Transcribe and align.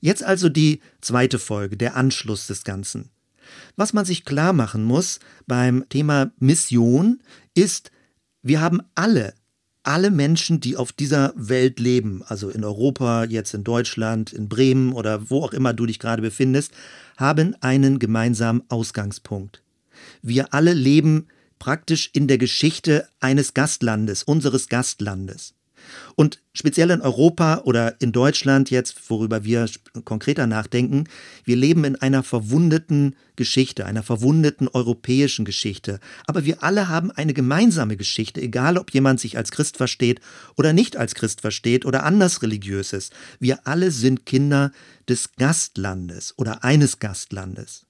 Jetzt 0.00 0.22
also 0.22 0.48
die 0.48 0.80
zweite 1.00 1.38
Folge, 1.38 1.76
der 1.76 1.96
Anschluss 1.96 2.46
des 2.46 2.64
Ganzen. 2.64 3.10
Was 3.76 3.92
man 3.92 4.04
sich 4.04 4.24
klar 4.24 4.52
machen 4.52 4.84
muss 4.84 5.20
beim 5.46 5.88
Thema 5.88 6.32
Mission 6.38 7.20
ist, 7.54 7.90
wir 8.42 8.60
haben 8.60 8.80
alle, 8.94 9.34
alle 9.82 10.10
Menschen, 10.10 10.60
die 10.60 10.76
auf 10.76 10.92
dieser 10.92 11.32
Welt 11.36 11.80
leben, 11.80 12.22
also 12.26 12.48
in 12.48 12.64
Europa, 12.64 13.24
jetzt 13.24 13.54
in 13.54 13.64
Deutschland, 13.64 14.32
in 14.32 14.48
Bremen 14.48 14.92
oder 14.92 15.30
wo 15.30 15.42
auch 15.42 15.52
immer 15.52 15.72
du 15.72 15.86
dich 15.86 15.98
gerade 15.98 16.22
befindest, 16.22 16.72
haben 17.16 17.54
einen 17.60 17.98
gemeinsamen 17.98 18.62
Ausgangspunkt. 18.68 19.62
Wir 20.22 20.52
alle 20.52 20.74
leben 20.74 21.26
praktisch 21.58 22.10
in 22.12 22.28
der 22.28 22.38
Geschichte 22.38 23.08
eines 23.20 23.54
Gastlandes, 23.54 24.22
unseres 24.22 24.68
Gastlandes. 24.68 25.55
Und 26.14 26.40
speziell 26.52 26.90
in 26.90 27.00
Europa 27.00 27.62
oder 27.64 28.00
in 28.00 28.12
Deutschland 28.12 28.70
jetzt, 28.70 29.10
worüber 29.10 29.44
wir 29.44 29.66
konkreter 30.04 30.46
nachdenken, 30.46 31.04
wir 31.44 31.56
leben 31.56 31.84
in 31.84 31.96
einer 31.96 32.22
verwundeten 32.22 33.16
Geschichte, 33.36 33.86
einer 33.86 34.02
verwundeten 34.02 34.68
europäischen 34.68 35.44
Geschichte. 35.44 36.00
Aber 36.26 36.44
wir 36.44 36.62
alle 36.62 36.88
haben 36.88 37.10
eine 37.10 37.34
gemeinsame 37.34 37.96
Geschichte, 37.96 38.40
egal 38.40 38.78
ob 38.78 38.92
jemand 38.92 39.20
sich 39.20 39.36
als 39.36 39.50
Christ 39.50 39.76
versteht 39.76 40.20
oder 40.56 40.72
nicht 40.72 40.96
als 40.96 41.14
Christ 41.14 41.40
versteht 41.42 41.84
oder 41.84 42.04
anders 42.04 42.42
religiös 42.42 42.92
ist. 42.92 43.12
Wir 43.38 43.66
alle 43.66 43.90
sind 43.90 44.26
Kinder 44.26 44.72
des 45.08 45.32
Gastlandes 45.36 46.34
oder 46.36 46.64
eines 46.64 46.98
Gastlandes. 46.98 47.86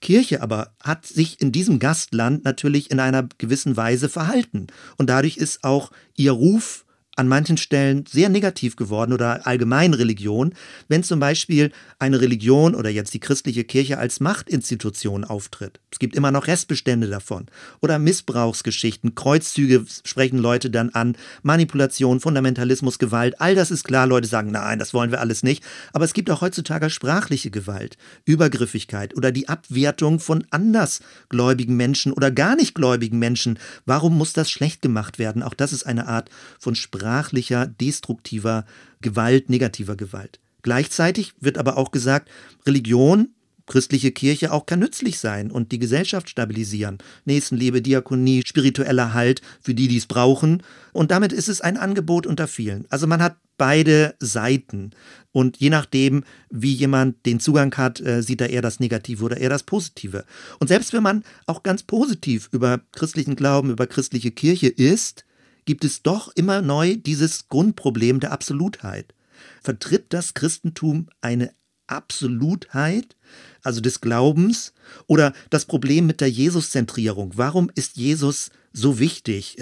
Kirche 0.00 0.42
aber 0.42 0.74
hat 0.82 1.06
sich 1.06 1.40
in 1.40 1.52
diesem 1.52 1.78
Gastland 1.78 2.44
natürlich 2.44 2.90
in 2.90 3.00
einer 3.00 3.28
gewissen 3.38 3.76
Weise 3.76 4.08
verhalten. 4.08 4.66
Und 4.98 5.08
dadurch 5.08 5.36
ist 5.36 5.64
auch 5.64 5.90
ihr 6.16 6.32
Ruf 6.32 6.83
an 7.16 7.28
manchen 7.28 7.56
Stellen 7.56 8.04
sehr 8.06 8.28
negativ 8.28 8.76
geworden 8.76 9.12
oder 9.12 9.46
allgemein 9.46 9.94
Religion, 9.94 10.54
wenn 10.88 11.04
zum 11.04 11.20
Beispiel 11.20 11.70
eine 11.98 12.20
Religion 12.20 12.74
oder 12.74 12.90
jetzt 12.90 13.14
die 13.14 13.20
christliche 13.20 13.64
Kirche 13.64 13.98
als 13.98 14.20
Machtinstitution 14.20 15.24
auftritt. 15.24 15.80
Es 15.92 15.98
gibt 16.00 16.16
immer 16.16 16.32
noch 16.32 16.48
Restbestände 16.48 17.08
davon. 17.08 17.46
Oder 17.80 17.98
Missbrauchsgeschichten, 17.98 19.14
Kreuzzüge 19.14 19.84
sprechen 20.04 20.38
Leute 20.38 20.70
dann 20.70 20.90
an, 20.90 21.16
Manipulation, 21.42 22.18
Fundamentalismus, 22.18 22.98
Gewalt, 22.98 23.40
all 23.40 23.54
das 23.54 23.70
ist 23.70 23.84
klar. 23.84 24.06
Leute 24.06 24.26
sagen, 24.26 24.50
nein, 24.50 24.80
das 24.80 24.92
wollen 24.92 25.12
wir 25.12 25.20
alles 25.20 25.42
nicht. 25.44 25.62
Aber 25.92 26.04
es 26.04 26.14
gibt 26.14 26.30
auch 26.30 26.40
heutzutage 26.40 26.90
sprachliche 26.90 27.50
Gewalt, 27.50 27.96
Übergriffigkeit 28.24 29.16
oder 29.16 29.30
die 29.30 29.48
Abwertung 29.48 30.18
von 30.18 30.44
andersgläubigen 30.50 31.76
Menschen 31.76 32.12
oder 32.12 32.32
gar 32.32 32.56
nicht 32.56 32.74
gläubigen 32.74 33.20
Menschen. 33.20 33.58
Warum 33.86 34.18
muss 34.18 34.32
das 34.32 34.50
schlecht 34.50 34.82
gemacht 34.82 35.20
werden? 35.20 35.42
Auch 35.44 35.54
das 35.54 35.72
ist 35.72 35.86
eine 35.86 36.08
Art 36.08 36.28
von 36.58 36.74
Sprache 36.74 37.03
sprachlicher, 37.04 37.66
destruktiver 37.66 38.64
Gewalt, 39.02 39.50
negativer 39.50 39.94
Gewalt. 39.94 40.40
Gleichzeitig 40.62 41.34
wird 41.38 41.58
aber 41.58 41.76
auch 41.76 41.90
gesagt, 41.90 42.30
Religion, 42.66 43.28
christliche 43.66 44.10
Kirche 44.10 44.50
auch 44.50 44.64
kann 44.64 44.78
nützlich 44.78 45.18
sein 45.18 45.50
und 45.50 45.70
die 45.70 45.78
Gesellschaft 45.78 46.30
stabilisieren. 46.30 46.96
Nächstenliebe, 47.26 47.82
Diakonie, 47.82 48.42
spiritueller 48.46 49.12
Halt 49.12 49.42
für 49.60 49.74
die, 49.74 49.88
die 49.88 49.98
es 49.98 50.06
brauchen. 50.06 50.62
Und 50.94 51.10
damit 51.10 51.34
ist 51.34 51.48
es 51.48 51.60
ein 51.60 51.76
Angebot 51.76 52.26
unter 52.26 52.48
vielen. 52.48 52.86
Also 52.88 53.06
man 53.06 53.22
hat 53.22 53.36
beide 53.58 54.14
Seiten. 54.18 54.92
Und 55.30 55.58
je 55.58 55.68
nachdem, 55.68 56.24
wie 56.48 56.72
jemand 56.72 57.26
den 57.26 57.40
Zugang 57.40 57.74
hat, 57.76 58.00
äh, 58.00 58.22
sieht 58.22 58.40
er 58.40 58.48
eher 58.48 58.62
das 58.62 58.80
Negative 58.80 59.22
oder 59.22 59.36
eher 59.36 59.50
das 59.50 59.62
Positive. 59.62 60.24
Und 60.58 60.68
selbst 60.68 60.94
wenn 60.94 61.02
man 61.02 61.22
auch 61.46 61.62
ganz 61.62 61.82
positiv 61.82 62.48
über 62.52 62.80
christlichen 62.92 63.36
Glauben, 63.36 63.70
über 63.70 63.86
christliche 63.86 64.30
Kirche 64.30 64.68
ist, 64.68 65.26
gibt 65.64 65.84
es 65.84 66.02
doch 66.02 66.30
immer 66.34 66.62
neu 66.62 66.96
dieses 66.96 67.48
Grundproblem 67.48 68.20
der 68.20 68.32
Absolutheit. 68.32 69.14
Vertritt 69.62 70.06
das 70.12 70.34
Christentum 70.34 71.08
eine 71.20 71.52
Absolutheit, 71.86 73.16
also 73.62 73.80
des 73.80 74.00
Glaubens, 74.00 74.72
oder 75.06 75.32
das 75.50 75.66
Problem 75.66 76.06
mit 76.06 76.20
der 76.20 76.30
Jesuszentrierung? 76.30 77.32
Warum 77.36 77.70
ist 77.74 77.96
Jesus 77.96 78.50
so 78.72 78.98
wichtig? 78.98 79.58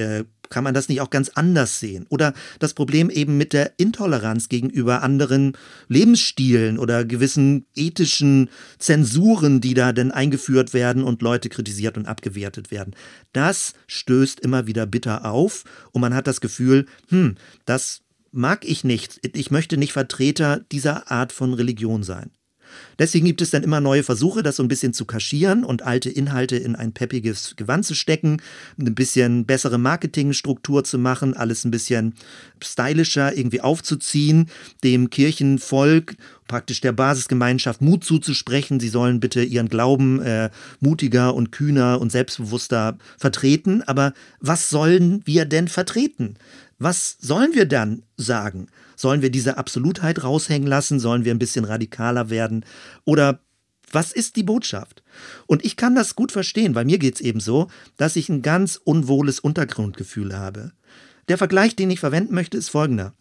Kann 0.53 0.65
man 0.65 0.75
das 0.75 0.91
nicht 0.91 1.01
auch 1.01 1.09
ganz 1.09 1.31
anders 1.31 1.81
sehen? 1.81 2.05
Oder 2.11 2.35
das 2.59 2.75
Problem 2.75 3.09
eben 3.09 3.39
mit 3.39 3.55
der 3.55 3.73
Intoleranz 3.79 4.51
gegenüber 4.51 5.03
anderen 5.03 5.57
Lebensstilen 5.89 6.79
oder 6.79 7.07
gewissen 7.07 7.65
ethischen 7.75 8.51
Zensuren, 8.79 9.63
die 9.63 9.73
da 9.73 9.95
denn 9.95 10.11
eingeführt 10.11 10.75
werden 10.75 11.05
und 11.05 11.23
Leute 11.23 11.49
kritisiert 11.49 11.97
und 11.97 12.05
abgewertet 12.05 12.71
werden. 12.71 12.95
Das 13.33 13.73
stößt 13.87 14.41
immer 14.41 14.67
wieder 14.67 14.85
bitter 14.85 15.25
auf 15.25 15.65
und 15.93 16.03
man 16.03 16.15
hat 16.15 16.27
das 16.27 16.43
Gefühl, 16.43 16.85
hm, 17.09 17.37
das 17.65 18.03
mag 18.31 18.67
ich 18.67 18.85
nicht. 18.85 19.21
Ich 19.35 19.51
möchte 19.51 19.79
nicht 19.79 19.95
Vertreter 19.95 20.61
dieser 20.71 21.11
Art 21.11 21.33
von 21.33 21.55
Religion 21.55 22.03
sein. 22.03 22.31
Deswegen 22.99 23.27
gibt 23.27 23.43
es 23.43 23.51
dann 23.51 23.63
immer 23.63 23.81
neue 23.81 24.03
Versuche, 24.03 24.43
das 24.43 24.57
so 24.57 24.63
ein 24.63 24.69
bisschen 24.69 24.93
zu 24.93 25.05
kaschieren 25.05 25.65
und 25.65 25.83
alte 25.83 26.11
Inhalte 26.11 26.57
in 26.57 26.77
ein 26.77 26.93
peppiges 26.93 27.55
Gewand 27.57 27.85
zu 27.85 27.95
stecken, 27.95 28.41
ein 28.79 28.95
bisschen 28.95 29.45
bessere 29.45 29.79
Marketingstruktur 29.79 30.85
zu 30.85 30.99
machen, 30.99 31.35
alles 31.35 31.65
ein 31.65 31.71
bisschen 31.71 32.15
stylischer 32.63 33.37
irgendwie 33.37 33.61
aufzuziehen, 33.61 34.49
dem 34.85 35.11
Kirchenvolk 35.11 36.17
praktisch 36.53 36.83
der 36.83 36.93
Basisgemeinschaft 36.93 37.81
Mut 37.81 38.05
zuzusprechen. 38.05 38.79
Sie 38.79 38.89
sollen 38.91 39.21
bitte 39.21 39.43
ihren 39.43 39.69
Glauben 39.69 40.21
äh, 40.21 40.51
mutiger 40.81 41.35
und 41.35 41.51
kühner 41.51 41.99
und 42.01 42.13
selbstbewusster 42.13 42.99
vertreten. 43.17 43.83
Aber 43.83 44.13
was 44.39 44.69
sollen 44.69 45.23
wir 45.25 45.47
denn 45.47 45.69
vertreten? 45.69 46.37
Was 46.79 47.17
sollen 47.21 47.55
wir 47.55 47.65
dann 47.65 48.03
sagen? 48.17 48.67
Sollen 49.03 49.21
wir 49.21 49.31
diese 49.31 49.59
Absolutheit 49.59 50.23
raushängen 50.23 50.69
lassen? 50.69 51.01
Sollen 51.01 51.25
wir 51.25 51.35
ein 51.35 51.41
bisschen 51.41 51.65
radikaler 51.65 52.31
werden? 52.31 52.65
Oder 53.05 53.41
was 53.91 54.13
ist 54.13 54.37
die 54.37 54.45
Botschaft? 54.45 55.03
Und 55.49 55.65
ich 55.65 55.77
kann 55.77 55.97
das 55.97 56.15
gut 56.15 56.31
verstehen, 56.31 56.77
weil 56.77 56.85
mir 56.85 56.99
geht 56.99 57.17
es 57.17 57.21
eben 57.21 57.41
so, 57.41 57.67
dass 57.97 58.15
ich 58.15 58.29
ein 58.29 58.43
ganz 58.43 58.77
unwohles 58.77 59.41
Untergrundgefühl 59.41 60.39
habe. 60.39 60.71
Der 61.27 61.37
Vergleich, 61.37 61.75
den 61.75 61.91
ich 61.91 61.99
verwenden 61.99 62.33
möchte, 62.33 62.57
ist 62.57 62.69
folgender. 62.69 63.13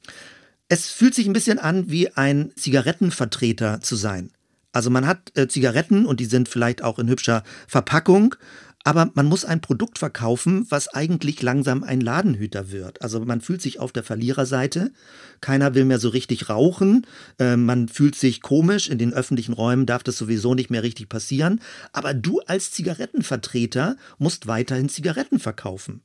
Es 0.69 0.91
fühlt 0.91 1.15
sich 1.15 1.25
ein 1.25 1.33
bisschen 1.33 1.57
an, 1.57 1.89
wie 1.89 2.13
ein 2.13 2.51
Zigarettenvertreter 2.55 3.81
zu 3.81 3.95
sein. 3.95 4.29
Also 4.73 4.91
man 4.91 5.07
hat 5.07 5.35
äh, 5.35 5.47
Zigaretten 5.47 6.05
und 6.05 6.19
die 6.19 6.25
sind 6.25 6.47
vielleicht 6.47 6.83
auch 6.83 6.99
in 6.99 7.09
hübscher 7.09 7.41
Verpackung 7.67 8.35
aber 8.83 9.11
man 9.13 9.27
muss 9.27 9.45
ein 9.45 9.61
Produkt 9.61 9.99
verkaufen, 9.99 10.65
was 10.69 10.87
eigentlich 10.87 11.41
langsam 11.41 11.83
ein 11.83 12.01
Ladenhüter 12.01 12.71
wird. 12.71 13.01
Also 13.01 13.19
man 13.19 13.41
fühlt 13.41 13.61
sich 13.61 13.79
auf 13.79 13.91
der 13.91 14.03
Verliererseite, 14.03 14.91
keiner 15.39 15.75
will 15.75 15.85
mehr 15.85 15.99
so 15.99 16.09
richtig 16.09 16.49
rauchen, 16.49 17.05
äh, 17.39 17.57
man 17.57 17.87
fühlt 17.87 18.15
sich 18.15 18.41
komisch, 18.41 18.89
in 18.89 18.97
den 18.97 19.13
öffentlichen 19.13 19.53
Räumen 19.53 19.85
darf 19.85 20.03
das 20.03 20.17
sowieso 20.17 20.55
nicht 20.55 20.69
mehr 20.69 20.83
richtig 20.83 21.09
passieren, 21.09 21.61
aber 21.93 22.13
du 22.13 22.39
als 22.41 22.71
Zigarettenvertreter 22.71 23.97
musst 24.17 24.47
weiterhin 24.47 24.89
Zigaretten 24.89 25.39
verkaufen. 25.39 26.01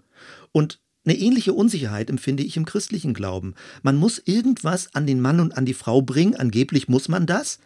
Und 0.53 0.81
eine 1.07 1.17
ähnliche 1.17 1.53
Unsicherheit 1.53 2.11
empfinde 2.11 2.43
ich 2.43 2.57
im 2.57 2.65
christlichen 2.65 3.15
Glauben. 3.15 3.55
Man 3.83 3.97
muss 3.97 4.21
irgendwas 4.25 4.93
an 4.95 5.07
den 5.07 5.21
Mann 5.21 5.39
und 5.39 5.57
an 5.57 5.65
die 5.65 5.75
Frau 5.75 6.03
bringen, 6.03 6.35
angeblich 6.35 6.89
muss 6.89 7.09
man 7.09 7.27
das, 7.27 7.61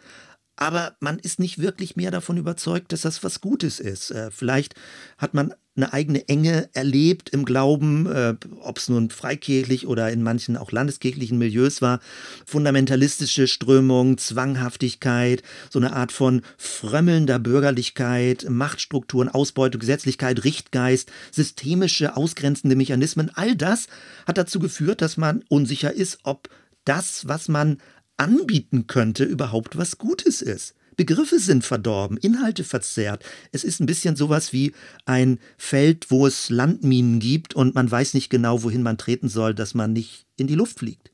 aber 0.60 0.94
man 1.00 1.18
ist 1.18 1.40
nicht 1.40 1.58
wirklich 1.58 1.96
mehr 1.96 2.10
davon 2.10 2.36
überzeugt, 2.36 2.92
dass 2.92 3.00
das 3.00 3.24
was 3.24 3.40
Gutes 3.40 3.80
ist. 3.80 4.10
Äh, 4.10 4.30
vielleicht 4.30 4.74
hat 5.16 5.32
man 5.32 5.54
eine 5.74 5.94
eigene 5.94 6.28
Enge 6.28 6.68
erlebt 6.74 7.30
im 7.30 7.46
Glauben, 7.46 8.04
äh, 8.06 8.34
ob 8.60 8.76
es 8.76 8.90
nun 8.90 9.08
freikirchlich 9.08 9.86
oder 9.86 10.12
in 10.12 10.22
manchen 10.22 10.58
auch 10.58 10.70
landeskirchlichen 10.70 11.38
Milieus 11.38 11.80
war, 11.80 12.00
fundamentalistische 12.44 13.48
Strömung, 13.48 14.18
Zwanghaftigkeit, 14.18 15.42
so 15.70 15.78
eine 15.78 15.94
Art 15.94 16.12
von 16.12 16.42
frömmelnder 16.58 17.38
Bürgerlichkeit, 17.38 18.46
Machtstrukturen, 18.50 19.30
Ausbeutung, 19.30 19.80
Gesetzlichkeit, 19.80 20.44
Richtgeist, 20.44 21.10
systemische 21.30 22.18
ausgrenzende 22.18 22.76
Mechanismen, 22.76 23.30
all 23.34 23.56
das 23.56 23.86
hat 24.26 24.36
dazu 24.36 24.58
geführt, 24.60 25.00
dass 25.00 25.16
man 25.16 25.42
unsicher 25.48 25.94
ist, 25.94 26.18
ob 26.24 26.50
das, 26.84 27.26
was 27.28 27.48
man 27.48 27.78
anbieten 28.20 28.86
könnte, 28.86 29.24
überhaupt 29.24 29.76
was 29.76 29.98
Gutes 29.98 30.42
ist. 30.42 30.74
Begriffe 30.96 31.38
sind 31.38 31.64
verdorben, 31.64 32.18
Inhalte 32.18 32.62
verzerrt. 32.62 33.24
Es 33.52 33.64
ist 33.64 33.80
ein 33.80 33.86
bisschen 33.86 34.16
sowas 34.16 34.52
wie 34.52 34.72
ein 35.06 35.38
Feld, 35.56 36.10
wo 36.10 36.26
es 36.26 36.50
Landminen 36.50 37.20
gibt 37.20 37.54
und 37.54 37.74
man 37.74 37.90
weiß 37.90 38.12
nicht 38.12 38.28
genau, 38.28 38.62
wohin 38.62 38.82
man 38.82 38.98
treten 38.98 39.30
soll, 39.30 39.54
dass 39.54 39.74
man 39.74 39.94
nicht 39.94 40.26
in 40.36 40.46
die 40.46 40.54
Luft 40.54 40.80
fliegt. 40.80 41.10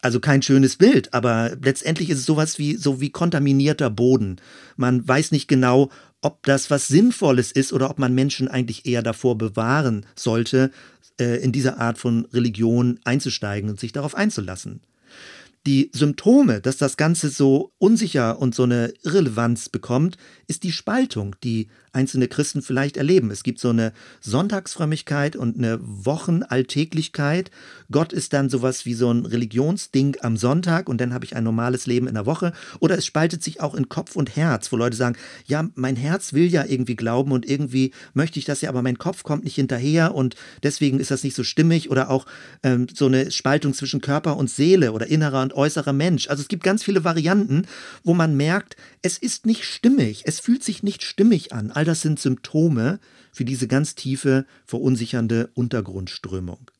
Also 0.00 0.20
kein 0.20 0.40
schönes 0.40 0.76
Bild, 0.76 1.12
aber 1.12 1.56
letztendlich 1.62 2.08
ist 2.08 2.20
es 2.20 2.26
sowas 2.26 2.58
wie 2.58 2.76
so 2.76 3.00
wie 3.00 3.10
kontaminierter 3.10 3.90
Boden. 3.90 4.36
Man 4.76 5.06
weiß 5.06 5.32
nicht 5.32 5.48
genau, 5.48 5.90
ob 6.22 6.42
das 6.44 6.70
was 6.70 6.88
Sinnvolles 6.88 7.52
ist 7.52 7.74
oder 7.74 7.90
ob 7.90 7.98
man 7.98 8.14
Menschen 8.14 8.48
eigentlich 8.48 8.86
eher 8.86 9.02
davor 9.02 9.36
bewahren 9.36 10.06
sollte, 10.14 10.70
äh, 11.20 11.42
in 11.42 11.52
diese 11.52 11.78
Art 11.78 11.98
von 11.98 12.24
Religion 12.32 13.00
einzusteigen 13.04 13.68
und 13.68 13.78
sich 13.78 13.92
darauf 13.92 14.14
einzulassen. 14.14 14.80
Die 15.66 15.90
Symptome, 15.94 16.60
dass 16.60 16.76
das 16.76 16.96
Ganze 16.96 17.30
so 17.30 17.72
unsicher 17.78 18.38
und 18.38 18.54
so 18.54 18.64
eine 18.64 18.92
Irrelevanz 19.02 19.70
bekommt, 19.70 20.18
ist 20.46 20.62
die 20.62 20.72
Spaltung, 20.72 21.36
die 21.42 21.68
einzelne 21.94 22.28
Christen 22.28 22.62
vielleicht 22.62 22.96
erleben. 22.96 23.30
Es 23.30 23.42
gibt 23.42 23.58
so 23.60 23.70
eine 23.70 23.92
Sonntagsfrömmigkeit 24.20 25.36
und 25.36 25.56
eine 25.56 25.78
Wochenalltäglichkeit. 25.82 27.50
Gott 27.90 28.12
ist 28.12 28.32
dann 28.32 28.50
sowas 28.50 28.86
wie 28.86 28.94
so 28.94 29.10
ein 29.10 29.26
Religionsding 29.26 30.16
am 30.20 30.36
Sonntag 30.36 30.88
und 30.88 31.00
dann 31.00 31.14
habe 31.14 31.24
ich 31.24 31.36
ein 31.36 31.44
normales 31.44 31.86
Leben 31.86 32.06
in 32.06 32.14
der 32.14 32.26
Woche. 32.26 32.52
Oder 32.80 32.98
es 32.98 33.06
spaltet 33.06 33.42
sich 33.42 33.60
auch 33.60 33.74
in 33.74 33.88
Kopf 33.88 34.16
und 34.16 34.36
Herz, 34.36 34.72
wo 34.72 34.76
Leute 34.76 34.96
sagen, 34.96 35.16
ja, 35.46 35.68
mein 35.74 35.96
Herz 35.96 36.32
will 36.32 36.46
ja 36.46 36.64
irgendwie 36.64 36.96
glauben 36.96 37.32
und 37.32 37.48
irgendwie 37.48 37.92
möchte 38.14 38.38
ich 38.38 38.44
das 38.44 38.60
ja, 38.60 38.68
aber 38.68 38.82
mein 38.82 38.98
Kopf 38.98 39.22
kommt 39.22 39.44
nicht 39.44 39.54
hinterher 39.54 40.14
und 40.14 40.34
deswegen 40.62 41.00
ist 41.00 41.10
das 41.10 41.24
nicht 41.24 41.36
so 41.36 41.44
stimmig. 41.44 41.90
Oder 41.90 42.10
auch 42.10 42.26
ähm, 42.62 42.86
so 42.92 43.06
eine 43.06 43.30
Spaltung 43.30 43.74
zwischen 43.74 44.00
Körper 44.00 44.36
und 44.36 44.50
Seele 44.50 44.92
oder 44.92 45.06
innerer 45.06 45.42
und 45.42 45.54
äußerer 45.54 45.92
Mensch. 45.92 46.28
Also 46.28 46.42
es 46.42 46.48
gibt 46.48 46.64
ganz 46.64 46.82
viele 46.82 47.04
Varianten, 47.04 47.66
wo 48.02 48.14
man 48.14 48.36
merkt, 48.36 48.76
es 49.02 49.18
ist 49.18 49.46
nicht 49.46 49.64
stimmig, 49.64 50.22
es 50.24 50.40
fühlt 50.40 50.64
sich 50.64 50.82
nicht 50.82 51.02
stimmig 51.02 51.52
an. 51.52 51.70
All 51.84 51.86
das 51.86 52.00
sind 52.00 52.18
Symptome 52.18 52.98
für 53.30 53.44
diese 53.44 53.68
ganz 53.68 53.94
tiefe, 53.94 54.46
verunsichernde 54.64 55.50
Untergrundströmung. 55.52 56.70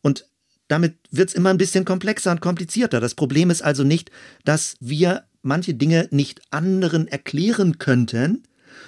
Und 0.00 0.26
damit 0.66 0.96
wird 1.12 1.28
es 1.28 1.36
immer 1.36 1.50
ein 1.50 1.58
bisschen 1.58 1.84
komplexer 1.84 2.32
und 2.32 2.40
komplizierter. 2.40 2.98
Das 2.98 3.14
Problem 3.14 3.50
ist 3.50 3.62
also 3.62 3.84
nicht, 3.84 4.10
dass 4.44 4.74
wir 4.80 5.22
manche 5.42 5.74
Dinge 5.74 6.08
nicht 6.10 6.40
anderen 6.50 7.06
erklären 7.06 7.78
könnten, 7.78 8.42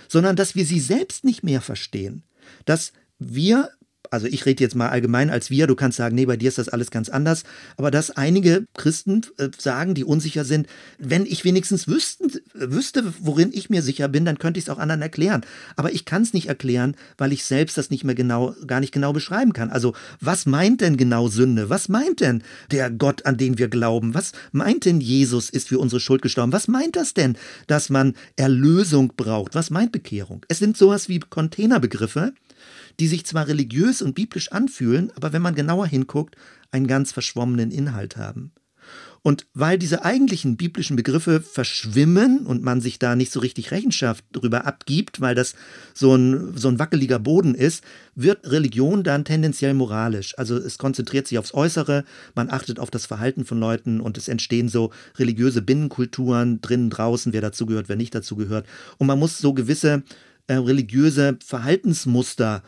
sondern 0.08 0.34
dass 0.34 0.56
wir 0.56 0.66
sie 0.66 0.80
selbst 0.80 1.22
nicht 1.22 1.44
mehr 1.44 1.60
verstehen. 1.60 2.24
Dass 2.64 2.92
wir 3.20 3.70
also 4.14 4.26
ich 4.26 4.46
rede 4.46 4.62
jetzt 4.62 4.75
mal 4.75 4.88
allgemein 4.88 5.28
als 5.28 5.50
wir, 5.50 5.66
du 5.66 5.75
kannst 5.75 5.99
sagen, 5.99 6.14
nee, 6.14 6.26
bei 6.26 6.37
dir 6.37 6.49
ist 6.49 6.58
das 6.58 6.69
alles 6.69 6.90
ganz 6.90 7.08
anders, 7.08 7.43
aber 7.76 7.90
dass 7.90 8.11
einige 8.11 8.64
Christen 8.75 9.22
äh, 9.38 9.49
sagen, 9.58 9.94
die 9.94 10.05
unsicher 10.05 10.44
sind, 10.44 10.66
wenn 10.99 11.26
ich 11.26 11.44
wenigstens 11.44 11.88
wüssten, 11.88 12.32
wüsste, 12.55 13.12
worin 13.19 13.50
ich 13.52 13.70
mir 13.70 13.82
sicher 13.82 14.08
bin, 14.08 14.25
dann 14.25 14.38
könnte 14.38 14.58
ich 14.58 14.66
es 14.66 14.70
auch 14.70 14.78
anderen 14.78 15.02
erklären. 15.02 15.44
Aber 15.76 15.93
ich 15.93 16.05
kann 16.05 16.22
es 16.22 16.32
nicht 16.32 16.49
erklären, 16.49 16.96
weil 17.19 17.32
ich 17.32 17.44
selbst 17.44 17.76
das 17.76 17.90
nicht 17.90 18.05
mehr 18.05 18.14
genau, 18.14 18.55
gar 18.66 18.81
nicht 18.81 18.93
genau 18.93 19.12
beschreiben 19.12 19.52
kann. 19.52 19.70
Also 19.70 19.94
was 20.20 20.46
meint 20.46 20.81
denn 20.81 20.96
genau 20.96 21.28
Sünde? 21.28 21.69
Was 21.69 21.88
meint 21.88 22.20
denn 22.20 22.43
der 22.70 22.90
Gott, 22.90 23.26
an 23.26 23.37
den 23.37 23.58
wir 23.58 23.69
glauben? 23.69 24.14
Was 24.14 24.32
meint 24.52 24.84
denn 24.84 25.00
Jesus 25.00 25.50
ist 25.50 25.69
für 25.69 25.78
unsere 25.78 26.00
Schuld 26.00 26.22
gestorben? 26.22 26.52
Was 26.52 26.69
meint 26.69 26.96
das 26.96 27.14
denn, 27.14 27.37
dass 27.66 27.90
man 27.90 28.14
Erlösung 28.37 29.12
braucht? 29.16 29.55
Was 29.55 29.70
meint 29.70 29.93
Bekehrung? 29.93 30.46
Es 30.49 30.61
sind 30.61 30.76
sowas 30.76 31.08
wie 31.08 31.19
Containerbegriffe, 31.19 32.32
die 33.00 33.08
sich 33.08 33.26
zwar 33.26 33.49
religiös 33.49 34.02
und 34.02 34.14
biblisch 34.14 34.52
anfühlen, 34.52 35.12
aber 35.16 35.32
wenn 35.32 35.43
man 35.43 35.55
genauer 35.55 35.87
hinguckt, 35.87 36.37
einen 36.70 36.87
ganz 36.87 37.12
verschwommenen 37.12 37.70
Inhalt 37.70 38.16
haben. 38.16 38.52
Und 39.26 39.46
weil 39.55 39.78
diese 39.78 40.05
eigentlichen 40.05 40.58
biblischen 40.58 40.96
Begriffe 40.96 41.40
verschwimmen 41.40 42.44
und 42.44 42.62
man 42.62 42.82
sich 42.82 42.99
da 42.99 43.16
nicht 43.16 43.32
so 43.32 43.40
richtig 43.40 43.70
Rechenschaft 43.70 44.22
darüber 44.32 44.66
abgibt, 44.66 45.22
weil 45.22 45.34
das 45.34 45.55
so 45.94 46.14
ein, 46.14 46.55
so 46.58 46.69
ein 46.69 46.78
wackeliger 46.78 47.19
Boden 47.19 47.55
ist, 47.55 47.82
wird 48.14 48.46
Religion 48.50 49.02
dann 49.02 49.25
tendenziell 49.25 49.72
moralisch. 49.72 50.37
Also 50.38 50.58
es 50.58 50.76
konzentriert 50.76 51.26
sich 51.26 51.38
aufs 51.38 51.55
Äußere, 51.55 52.05
man 52.34 52.50
achtet 52.50 52.78
auf 52.78 52.90
das 52.90 53.06
Verhalten 53.06 53.46
von 53.46 53.58
Leuten 53.58 54.02
und 54.02 54.19
es 54.19 54.28
entstehen 54.28 54.69
so 54.69 54.90
religiöse 55.16 55.62
Binnenkulturen 55.62 56.61
drinnen, 56.61 56.90
draußen, 56.90 57.32
wer 57.32 57.40
dazugehört, 57.40 57.88
wer 57.88 57.96
nicht 57.96 58.14
dazugehört. 58.14 58.66
Und 58.99 59.06
man 59.06 59.19
muss 59.19 59.38
so 59.38 59.55
gewisse 59.55 60.02
äh, 60.46 60.55
religiöse 60.55 61.38
Verhaltensmuster 61.44 62.62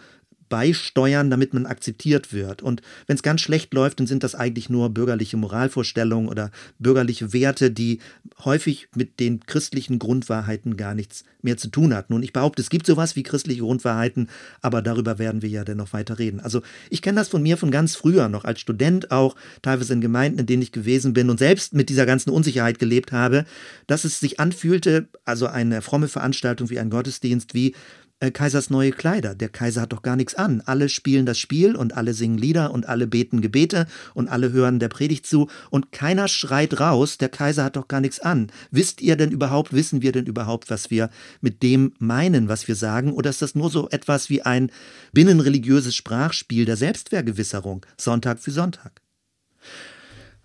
beisteuern, 0.49 1.31
damit 1.31 1.55
man 1.55 1.67
akzeptiert 1.67 2.33
wird. 2.33 2.63
Und 2.63 2.83
wenn 3.07 3.17
es 3.17 3.23
ganz 3.23 3.41
schlecht 3.41 3.73
läuft, 3.75 4.01
dann 4.01 4.07
sind 4.07 4.23
das 4.23 4.35
eigentlich 4.35 4.71
nur 4.71 4.91
bürgerliche 4.91 5.37
Moralvorstellungen 5.37 6.29
oder 6.29 6.51
bürgerliche 6.79 7.33
Werte, 7.33 7.71
die 7.71 8.01
häufig 8.45 8.89
mit 8.95 9.21
den 9.21 9.41
christlichen 9.41 9.99
Grundwahrheiten 9.99 10.77
gar 10.77 10.95
nichts 10.95 11.25
mehr 11.43 11.57
zu 11.57 11.69
tun 11.69 11.95
hatten. 11.95 12.13
Und 12.13 12.23
ich 12.23 12.33
behaupte, 12.33 12.61
es 12.61 12.71
gibt 12.71 12.87
sowas 12.87 13.17
wie 13.17 13.23
christliche 13.23 13.63
Grundwahrheiten, 13.63 14.29
aber 14.61 14.83
darüber 14.83 15.19
werden 15.19 15.43
wir 15.43 15.49
ja 15.49 15.65
dann 15.65 15.79
noch 15.79 15.93
weiter 15.93 16.19
reden. 16.19 16.41
Also 16.41 16.63
ich 16.91 17.03
kenne 17.03 17.19
das 17.19 17.29
von 17.29 17.43
mir 17.43 17.57
von 17.57 17.71
ganz 17.71 17.97
früher, 17.97 18.29
noch 18.29 18.45
als 18.45 18.61
Student 18.61 19.11
auch, 19.11 19.37
teilweise 19.63 19.93
in 19.93 20.01
Gemeinden, 20.01 20.41
in 20.41 20.47
denen 20.47 20.63
ich 20.63 20.73
gewesen 20.73 21.13
bin 21.13 21.31
und 21.31 21.39
selbst 21.39 21.75
mit 21.75 21.89
dieser 21.89 22.07
ganzen 22.07 22.31
Unsicherheit 22.31 22.79
gelebt 22.79 23.13
habe, 23.13 23.45
dass 23.87 24.05
es 24.05 24.21
sich 24.21 24.41
anfühlte, 24.41 25.09
also 25.25 25.47
eine 25.47 25.83
fromme 25.83 26.09
Veranstaltung 26.09 26.71
wie 26.71 26.79
ein 26.79 26.91
Gottesdienst, 26.91 27.55
wie 27.55 27.75
äh, 28.21 28.31
Kaisers 28.31 28.71
neue 28.71 28.93
Kleider. 28.93 29.35
Der 29.35 29.49
Kaiser 29.49 29.83
hat 29.83 29.93
doch 29.93 30.03
gar 30.03 30.17
nichts 30.17 30.35
an. 30.35 30.63
Alle 30.65 30.89
spielen 30.89 31.27
das 31.27 31.39
Spiel 31.39 31.77
und 31.77 31.97
alle 31.97 32.15
singen 32.15 32.39
Lieder 32.39 32.73
und 32.73 32.89
alle 32.89 33.07
beten 33.07 33.41
Gebete 33.41 33.87
und 34.15 34.29
alle 34.29 34.53
hören 34.53 34.79
der 34.79 34.89
Predigt 34.89 35.27
zu 35.27 35.49
und 35.71 35.93
keiner 35.93 36.29
schreit 36.29 36.81
raus, 36.81 37.19
der 37.19 37.29
Kaiser 37.29 37.65
hat 37.65 37.77
doch 37.77 37.89
gar 37.89 38.01
nichts 38.01 38.21
an. 38.21 38.49
Wisst 38.71 39.03
ihr 39.03 39.17
denn 39.17 39.31
überhaupt, 39.31 39.73
wissen 39.73 40.03
wir 40.03 40.13
denn 40.13 40.27
überhaupt, 40.27 40.71
was 40.71 40.91
wir 40.91 41.11
mit 41.41 41.63
dem 41.63 41.93
meinen, 41.99 42.49
was 42.49 42.69
wir 42.69 42.75
sagen? 42.75 43.13
Oder 43.13 43.31
ist 43.31 43.43
das 43.43 43.55
nur 43.55 43.71
so 43.71 43.89
etwas 43.91 44.31
wie 44.31 44.43
ein 44.43 44.71
binnenreligiöses 45.13 45.95
Sprachspiel 45.95 46.65
der 46.65 46.77
Selbstvergewisserung, 46.77 47.85
Sonntag 47.99 48.41
für 48.41 48.51
Sonntag? 48.51 49.03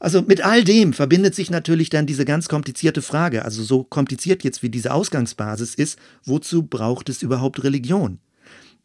Also 0.01 0.24
mit 0.24 0.44
all 0.44 0.63
dem 0.63 0.94
verbindet 0.94 1.36
sich 1.36 1.51
natürlich 1.51 1.92
dann 1.92 2.07
diese 2.07 2.25
ganz 2.25 2.50
komplizierte 2.50 3.03
Frage, 3.03 3.45
also 3.45 3.62
so 3.62 3.83
kompliziert 3.83 4.44
jetzt 4.44 4.63
wie 4.63 4.71
diese 4.71 4.94
Ausgangsbasis 4.94 5.75
ist, 5.75 6.00
wozu 6.25 6.63
braucht 6.63 7.07
es 7.07 7.21
überhaupt 7.21 7.63
Religion? 7.63 8.18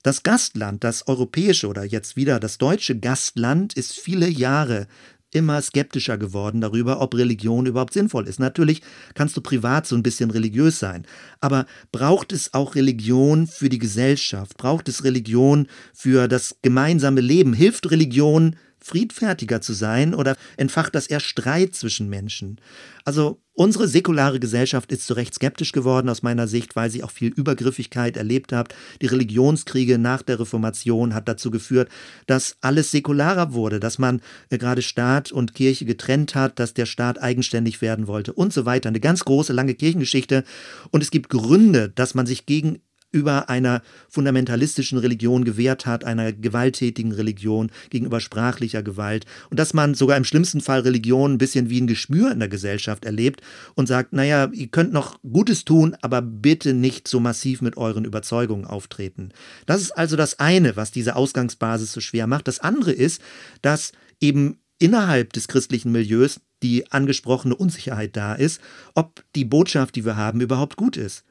Das 0.03 0.23
Gastland, 0.23 0.85
das 0.85 1.09
europäische 1.09 1.69
oder 1.69 1.85
jetzt 1.85 2.17
wieder 2.17 2.39
das 2.39 2.59
deutsche 2.59 2.99
Gastland, 2.99 3.73
ist 3.73 3.99
viele 3.99 4.29
Jahre 4.29 4.89
immer 5.31 5.63
skeptischer 5.63 6.19
geworden 6.19 6.61
darüber, 6.61 7.01
ob 7.01 7.15
Religion 7.15 7.65
überhaupt 7.65 7.95
sinnvoll 7.95 8.29
ist. 8.29 8.39
Natürlich 8.39 8.83
kannst 9.15 9.39
du 9.39 9.41
privat 9.41 9.87
so 9.87 9.97
ein 9.97 10.03
bisschen 10.03 10.31
religiös 10.31 10.79
sein, 10.79 11.07
aber 11.41 11.65
braucht 11.93 12.31
es 12.33 12.53
auch 12.53 12.75
Religion 12.75 13.47
für 13.47 13.71
die 13.71 13.79
Gesellschaft? 13.79 14.59
Braucht 14.59 14.87
es 14.91 15.03
Religion 15.03 15.67
für 15.95 16.29
das 16.29 16.57
gemeinsame 16.61 17.23
Leben? 17.23 17.55
Hilft 17.55 17.91
Religion 17.91 18.57
friedfertiger 18.81 19.61
zu 19.61 19.73
sein 19.73 20.15
oder 20.15 20.37
entfacht 20.57 20.95
das 20.95 21.07
eher 21.07 21.21
Streit 21.21 21.75
zwischen 21.75 22.09
Menschen? 22.09 22.61
Also 23.05 23.41
unsere 23.53 23.89
säkulare 23.89 24.39
Gesellschaft 24.41 24.93
ist 24.93 25.07
zu 25.07 25.15
Recht 25.15 25.35
skeptisch 25.35 25.73
geworden 25.73 26.09
aus 26.09 26.23
meiner 26.23 26.47
Sicht, 26.47 26.77
weil 26.77 26.91
sie 26.91 27.03
auch 27.03 27.11
viel 27.11 27.33
Übergriffigkeit 27.33 28.17
erlebt 28.17 28.53
hat. 28.53 28.75
Die 29.01 29.07
Religionskriege 29.07 29.99
nach 29.99 30.23
der 30.23 30.41
Reformation 30.41 31.15
hat 31.15 31.29
dazu 31.29 31.51
geführt, 31.51 31.89
dass 32.27 32.57
alles 32.61 32.91
säkularer 32.91 33.53
wurde, 33.53 33.81
dass 33.81 33.99
man 33.99 34.21
äh, 34.51 34.59
gerade 34.59 34.83
Staat 34.83 35.33
und 35.33 35.55
Kirche 35.55 35.85
getrennt 35.85 36.35
hat, 36.35 36.59
dass 36.59 36.75
der 36.75 36.87
Staat 36.87 37.21
eigenständig 37.23 37.81
werden 37.81 38.07
wollte 38.07 38.33
und 38.33 38.53
so 38.53 38.67
weiter. 38.67 38.89
Eine 38.89 39.01
ganz 39.01 39.25
große, 39.25 39.53
lange 39.53 39.75
Kirchengeschichte. 39.75 40.45
Und 40.91 41.03
es 41.03 41.11
gibt 41.11 41.31
Gründe, 41.31 41.89
dass 41.89 42.15
man 42.15 42.27
sich 42.27 42.47
gegen 42.47 42.81
gegenüber 43.13 43.49
einer 43.49 43.83
fundamentalistischen 44.09 44.99
Religion 44.99 45.45
gewehrt 45.45 45.87
hat, 45.87 46.05
einer 46.05 46.33
gewalttätigen 46.33 47.13
Religion, 47.13 47.71
gegenüber 47.91 48.21
sprachlicher 48.21 48.83
Gewalt. 48.83 49.25
Und 49.51 49.59
dass 49.59 49.75
man 49.75 49.95
sogar 49.95 50.17
im 50.17 50.25
schlimmsten 50.25 50.61
Fall 50.61 50.81
Religion 50.81 51.35
ein 51.35 51.39
bisschen 51.39 51.71
wie 51.71 51.81
ein 51.81 51.87
Geschmür 51.87 52.31
in 52.33 52.41
der 52.41 52.49
Gesellschaft 52.49 53.05
erlebt 53.05 53.41
und 53.75 53.87
sagt, 53.87 54.13
naja, 54.13 54.51
ihr 54.53 54.69
könnt 54.69 54.93
noch 54.93 55.19
Gutes 55.23 55.65
tun, 55.65 55.97
aber 56.03 56.21
bitte 56.21 56.75
nicht 56.75 57.09
so 57.09 57.21
massiv 57.21 57.63
mit 57.63 57.77
euren 57.77 58.05
Überzeugungen 58.05 58.67
auftreten. 58.67 59.31
Das 59.67 59.81
ist 59.81 59.93
also 59.93 60.17
das 60.17 60.39
eine, 60.39 60.77
was 60.77 60.91
diese 60.91 61.17
Ausgangsbasis 61.17 61.93
so 61.93 62.01
schwer 62.01 62.27
macht. 62.27 62.49
Das 62.49 62.59
andere 62.59 62.93
ist, 62.93 63.23
dass 63.63 63.93
eben 64.21 64.59
innerhalb 64.79 65.33
des 65.33 65.49
christlichen 65.49 65.93
Milieus 65.93 66.41
die 66.63 66.91
angesprochene 66.91 67.55
Unsicherheit 67.55 68.17
da 68.17 68.35
ist, 68.35 68.61
ob 68.95 69.23
die 69.35 69.45
Botschaft, 69.45 69.95
die 69.97 70.05
wir 70.05 70.17
haben, 70.17 70.41
überhaupt 70.41 70.77
gut 70.77 70.97
ist 70.97 71.25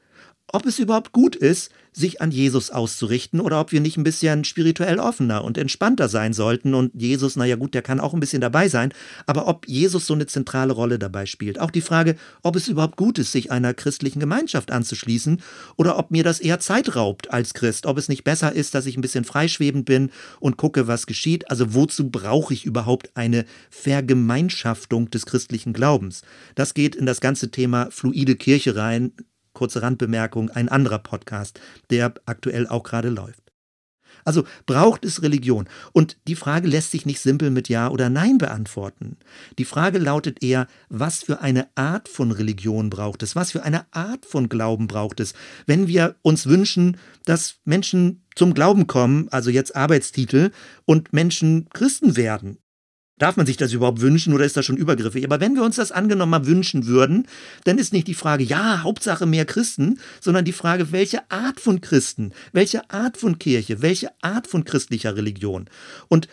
ob 0.52 0.64
es 0.64 0.78
überhaupt 0.78 1.12
gut 1.12 1.34
ist, 1.34 1.72
sich 1.92 2.20
an 2.20 2.30
Jesus 2.30 2.70
auszurichten 2.70 3.40
oder 3.40 3.58
ob 3.58 3.72
wir 3.72 3.80
nicht 3.80 3.96
ein 3.96 4.04
bisschen 4.04 4.44
spirituell 4.44 4.98
offener 4.98 5.42
und 5.42 5.56
entspannter 5.56 6.08
sein 6.08 6.34
sollten. 6.34 6.74
Und 6.74 6.92
Jesus, 6.94 7.36
naja 7.36 7.56
gut, 7.56 7.72
der 7.72 7.80
kann 7.80 8.00
auch 8.00 8.12
ein 8.12 8.20
bisschen 8.20 8.42
dabei 8.42 8.68
sein, 8.68 8.92
aber 9.24 9.48
ob 9.48 9.66
Jesus 9.66 10.06
so 10.06 10.12
eine 10.12 10.26
zentrale 10.26 10.74
Rolle 10.74 10.98
dabei 10.98 11.24
spielt. 11.24 11.58
Auch 11.58 11.70
die 11.70 11.80
Frage, 11.80 12.16
ob 12.42 12.54
es 12.54 12.68
überhaupt 12.68 12.96
gut 12.96 13.18
ist, 13.18 13.32
sich 13.32 13.50
einer 13.50 13.72
christlichen 13.72 14.20
Gemeinschaft 14.20 14.70
anzuschließen 14.70 15.40
oder 15.76 15.98
ob 15.98 16.10
mir 16.10 16.22
das 16.22 16.38
eher 16.38 16.60
Zeit 16.60 16.94
raubt 16.96 17.30
als 17.32 17.54
Christ. 17.54 17.86
Ob 17.86 17.96
es 17.96 18.10
nicht 18.10 18.24
besser 18.24 18.52
ist, 18.52 18.74
dass 18.74 18.86
ich 18.86 18.98
ein 18.98 19.02
bisschen 19.02 19.24
freischwebend 19.24 19.86
bin 19.86 20.10
und 20.38 20.58
gucke, 20.58 20.86
was 20.86 21.06
geschieht. 21.06 21.50
Also 21.50 21.74
wozu 21.74 22.10
brauche 22.10 22.52
ich 22.52 22.66
überhaupt 22.66 23.10
eine 23.14 23.46
Vergemeinschaftung 23.70 25.10
des 25.10 25.24
christlichen 25.24 25.72
Glaubens? 25.72 26.22
Das 26.54 26.74
geht 26.74 26.94
in 26.94 27.06
das 27.06 27.20
ganze 27.20 27.50
Thema 27.50 27.90
fluide 27.90 28.36
Kirche 28.36 28.76
rein 28.76 29.12
kurze 29.56 29.82
Randbemerkung, 29.82 30.50
ein 30.50 30.68
anderer 30.68 31.00
Podcast, 31.00 31.58
der 31.90 32.14
aktuell 32.26 32.68
auch 32.68 32.84
gerade 32.84 33.08
läuft. 33.08 33.46
Also 34.24 34.44
braucht 34.66 35.04
es 35.04 35.22
Religion? 35.22 35.68
Und 35.92 36.16
die 36.26 36.34
Frage 36.34 36.68
lässt 36.68 36.90
sich 36.90 37.06
nicht 37.06 37.20
simpel 37.20 37.50
mit 37.50 37.68
Ja 37.68 37.88
oder 37.88 38.10
Nein 38.10 38.38
beantworten. 38.38 39.16
Die 39.58 39.64
Frage 39.64 39.98
lautet 39.98 40.42
eher, 40.42 40.66
was 40.88 41.22
für 41.22 41.40
eine 41.40 41.68
Art 41.76 42.08
von 42.08 42.32
Religion 42.32 42.90
braucht 42.90 43.22
es? 43.22 43.36
Was 43.36 43.52
für 43.52 43.62
eine 43.62 43.86
Art 43.92 44.26
von 44.26 44.48
Glauben 44.48 44.88
braucht 44.88 45.20
es? 45.20 45.34
Wenn 45.66 45.86
wir 45.86 46.16
uns 46.22 46.46
wünschen, 46.46 46.98
dass 47.24 47.60
Menschen 47.64 48.24
zum 48.34 48.52
Glauben 48.52 48.86
kommen, 48.86 49.28
also 49.30 49.50
jetzt 49.50 49.76
Arbeitstitel, 49.76 50.50
und 50.84 51.12
Menschen 51.12 51.68
Christen 51.72 52.16
werden, 52.16 52.58
Darf 53.18 53.38
man 53.38 53.46
sich 53.46 53.56
das 53.56 53.72
überhaupt 53.72 54.02
wünschen 54.02 54.34
oder 54.34 54.44
ist 54.44 54.58
das 54.58 54.66
schon 54.66 54.76
übergriffig? 54.76 55.24
Aber 55.24 55.40
wenn 55.40 55.54
wir 55.54 55.62
uns 55.62 55.76
das 55.76 55.90
angenommen 55.90 56.30
mal 56.30 56.46
wünschen 56.46 56.86
würden, 56.86 57.26
dann 57.64 57.78
ist 57.78 57.94
nicht 57.94 58.08
die 58.08 58.14
Frage, 58.14 58.44
ja, 58.44 58.82
Hauptsache 58.82 59.24
mehr 59.24 59.46
Christen, 59.46 59.98
sondern 60.20 60.44
die 60.44 60.52
Frage, 60.52 60.92
welche 60.92 61.30
Art 61.30 61.58
von 61.58 61.80
Christen, 61.80 62.32
welche 62.52 62.90
Art 62.90 63.16
von 63.16 63.38
Kirche, 63.38 63.80
welche 63.80 64.10
Art 64.20 64.46
von 64.46 64.64
christlicher 64.64 65.16
Religion. 65.16 65.64
Und 66.08 66.28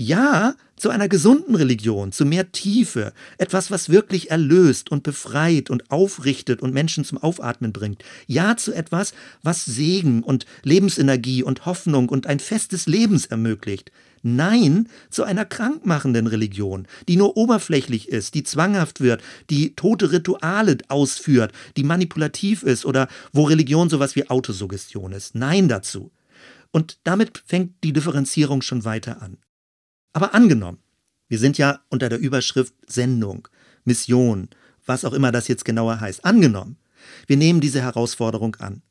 ja, 0.00 0.54
zu 0.76 0.90
einer 0.90 1.08
gesunden 1.08 1.56
Religion, 1.56 2.12
zu 2.12 2.24
mehr 2.24 2.52
Tiefe, 2.52 3.12
etwas, 3.36 3.72
was 3.72 3.88
wirklich 3.88 4.30
erlöst 4.30 4.92
und 4.92 5.02
befreit 5.02 5.70
und 5.70 5.90
aufrichtet 5.90 6.62
und 6.62 6.72
Menschen 6.72 7.04
zum 7.04 7.18
Aufatmen 7.18 7.72
bringt. 7.72 8.04
Ja, 8.28 8.56
zu 8.56 8.72
etwas, 8.72 9.12
was 9.42 9.64
Segen 9.64 10.22
und 10.22 10.46
Lebensenergie 10.62 11.42
und 11.42 11.66
Hoffnung 11.66 12.08
und 12.08 12.28
ein 12.28 12.38
festes 12.38 12.86
Lebens 12.86 13.26
ermöglicht. 13.26 13.90
Nein 14.22 14.88
zu 15.10 15.24
einer 15.24 15.44
krankmachenden 15.44 16.28
Religion, 16.28 16.86
die 17.08 17.16
nur 17.16 17.36
oberflächlich 17.36 18.08
ist, 18.08 18.34
die 18.34 18.44
zwanghaft 18.44 19.00
wird, 19.00 19.20
die 19.50 19.74
tote 19.74 20.12
Rituale 20.12 20.78
ausführt, 20.86 21.52
die 21.76 21.84
manipulativ 21.84 22.62
ist 22.62 22.86
oder 22.86 23.08
wo 23.32 23.44
Religion 23.44 23.88
sowas 23.90 24.14
wie 24.14 24.30
Autosuggestion 24.30 25.10
ist. 25.10 25.34
Nein 25.34 25.66
dazu. 25.66 26.12
Und 26.70 26.98
damit 27.02 27.42
fängt 27.46 27.82
die 27.82 27.92
Differenzierung 27.92 28.62
schon 28.62 28.84
weiter 28.84 29.22
an. 29.22 29.38
Aber 30.18 30.34
angenommen, 30.34 30.78
wir 31.28 31.38
sind 31.38 31.58
ja 31.58 31.78
unter 31.90 32.08
der 32.08 32.18
Überschrift 32.18 32.74
Sendung, 32.88 33.46
Mission, 33.84 34.48
was 34.84 35.04
auch 35.04 35.12
immer 35.12 35.30
das 35.30 35.46
jetzt 35.46 35.64
genauer 35.64 36.00
heißt. 36.00 36.24
Angenommen, 36.24 36.76
wir 37.28 37.36
nehmen 37.36 37.60
diese 37.60 37.80
Herausforderung 37.80 38.56
an. 38.56 38.82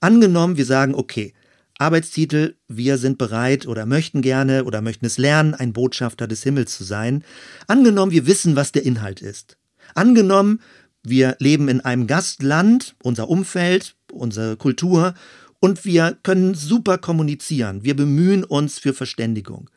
Angenommen, 0.00 0.56
wir 0.56 0.64
sagen, 0.64 0.96
okay, 0.96 1.34
Arbeitstitel, 1.78 2.56
wir 2.66 2.98
sind 2.98 3.16
bereit 3.16 3.68
oder 3.68 3.86
möchten 3.86 4.22
gerne 4.22 4.64
oder 4.64 4.82
möchten 4.82 5.06
es 5.06 5.18
lernen, 5.18 5.54
ein 5.54 5.72
Botschafter 5.72 6.26
des 6.26 6.42
Himmels 6.42 6.76
zu 6.76 6.82
sein. 6.82 7.22
Angenommen, 7.68 8.10
wir 8.10 8.26
wissen, 8.26 8.56
was 8.56 8.72
der 8.72 8.84
Inhalt 8.84 9.22
ist. 9.22 9.58
Angenommen, 9.94 10.60
wir 11.04 11.36
leben 11.38 11.68
in 11.68 11.80
einem 11.80 12.08
Gastland, 12.08 12.96
unser 13.04 13.28
Umfeld, 13.28 13.94
unsere 14.10 14.56
Kultur, 14.56 15.14
und 15.60 15.84
wir 15.84 16.18
können 16.24 16.54
super 16.54 16.98
kommunizieren. 16.98 17.84
Wir 17.84 17.94
bemühen 17.94 18.42
uns 18.42 18.80
für 18.80 18.94
Verständigung. 18.94 19.70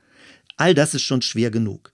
All 0.60 0.74
das 0.74 0.94
ist 0.94 1.04
schon 1.04 1.22
schwer 1.22 1.52
genug. 1.52 1.94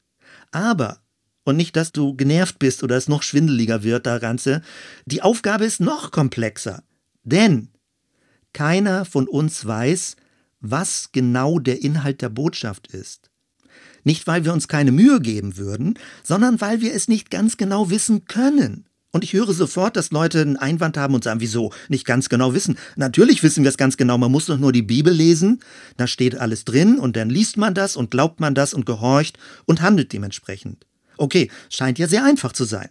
Aber, 0.51 0.99
und 1.43 1.55
nicht, 1.55 1.75
dass 1.75 1.91
du 1.91 2.15
genervt 2.15 2.57
bist 2.57 2.83
oder 2.83 2.97
es 2.97 3.07
noch 3.07 3.21
schwindeliger 3.21 3.83
wird, 3.83 4.07
da 4.07 4.17
Ganze, 4.17 4.63
die 5.05 5.21
Aufgabe 5.21 5.65
ist 5.65 5.79
noch 5.79 6.09
komplexer. 6.09 6.83
Denn 7.23 7.69
keiner 8.53 9.05
von 9.05 9.27
uns 9.27 9.63
weiß, 9.67 10.15
was 10.61 11.11
genau 11.11 11.59
der 11.59 11.83
Inhalt 11.83 12.23
der 12.23 12.29
Botschaft 12.29 12.87
ist. 12.87 13.29
Nicht, 14.03 14.25
weil 14.25 14.45
wir 14.45 14.53
uns 14.53 14.67
keine 14.67 14.91
Mühe 14.91 15.21
geben 15.21 15.57
würden, 15.57 15.99
sondern 16.23 16.59
weil 16.59 16.81
wir 16.81 16.95
es 16.95 17.07
nicht 17.07 17.29
ganz 17.29 17.57
genau 17.57 17.91
wissen 17.91 18.25
können. 18.25 18.89
Und 19.15 19.23
ich 19.23 19.31
höre 19.31 19.53
sofort, 19.53 19.95
dass 19.95 20.11
Leute 20.11 20.41
einen 20.41 20.57
Einwand 20.57 20.97
haben 20.97 21.15
und 21.15 21.23
sagen, 21.23 21.39
wieso 21.39 21.71
nicht 21.87 22.03
ganz 22.03 22.27
genau 22.27 22.53
wissen. 22.53 22.77
Natürlich 22.97 23.43
wissen 23.43 23.63
wir 23.63 23.69
es 23.69 23.77
ganz 23.77 23.95
genau, 23.95 24.17
man 24.17 24.29
muss 24.29 24.47
doch 24.47 24.57
nur 24.57 24.73
die 24.73 24.81
Bibel 24.81 25.13
lesen, 25.13 25.61
da 25.95 26.05
steht 26.05 26.35
alles 26.35 26.65
drin 26.65 26.99
und 26.99 27.15
dann 27.15 27.29
liest 27.29 27.55
man 27.55 27.73
das 27.73 27.95
und 27.95 28.11
glaubt 28.11 28.41
man 28.41 28.55
das 28.55 28.73
und 28.73 28.85
gehorcht 28.85 29.37
und 29.63 29.81
handelt 29.81 30.11
dementsprechend. 30.11 30.85
Okay, 31.15 31.49
scheint 31.69 31.97
ja 31.97 32.09
sehr 32.09 32.25
einfach 32.25 32.51
zu 32.51 32.65
sein. 32.65 32.89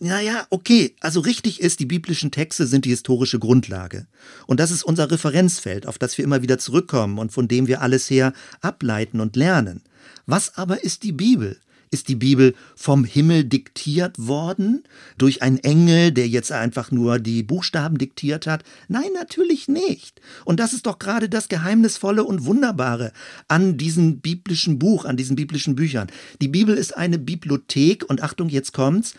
Naja, 0.00 0.46
okay, 0.50 0.96
also 1.00 1.20
richtig 1.20 1.62
ist, 1.62 1.80
die 1.80 1.86
biblischen 1.86 2.30
Texte 2.30 2.66
sind 2.66 2.84
die 2.84 2.90
historische 2.90 3.38
Grundlage. 3.38 4.06
Und 4.46 4.60
das 4.60 4.70
ist 4.70 4.82
unser 4.82 5.10
Referenzfeld, 5.10 5.86
auf 5.86 5.96
das 5.96 6.18
wir 6.18 6.26
immer 6.26 6.42
wieder 6.42 6.58
zurückkommen 6.58 7.16
und 7.18 7.32
von 7.32 7.48
dem 7.48 7.68
wir 7.68 7.80
alles 7.80 8.10
her 8.10 8.34
ableiten 8.60 9.18
und 9.18 9.34
lernen. 9.34 9.80
Was 10.26 10.58
aber 10.58 10.84
ist 10.84 11.04
die 11.04 11.12
Bibel? 11.12 11.58
Ist 11.94 12.08
die 12.08 12.16
Bibel 12.16 12.56
vom 12.74 13.04
Himmel 13.04 13.44
diktiert 13.44 14.16
worden? 14.18 14.82
Durch 15.16 15.42
einen 15.42 15.58
Engel, 15.58 16.10
der 16.10 16.26
jetzt 16.26 16.50
einfach 16.50 16.90
nur 16.90 17.20
die 17.20 17.44
Buchstaben 17.44 17.98
diktiert 17.98 18.48
hat? 18.48 18.64
Nein, 18.88 19.12
natürlich 19.14 19.68
nicht. 19.68 20.20
Und 20.44 20.58
das 20.58 20.72
ist 20.72 20.86
doch 20.86 20.98
gerade 20.98 21.28
das 21.28 21.46
Geheimnisvolle 21.46 22.24
und 22.24 22.46
Wunderbare 22.46 23.12
an 23.46 23.76
diesem 23.76 24.18
biblischen 24.18 24.80
Buch, 24.80 25.04
an 25.04 25.16
diesen 25.16 25.36
biblischen 25.36 25.76
Büchern. 25.76 26.08
Die 26.42 26.48
Bibel 26.48 26.76
ist 26.76 26.96
eine 26.96 27.16
Bibliothek 27.16 28.04
und 28.10 28.24
Achtung, 28.24 28.48
jetzt 28.48 28.72
kommt's, 28.72 29.14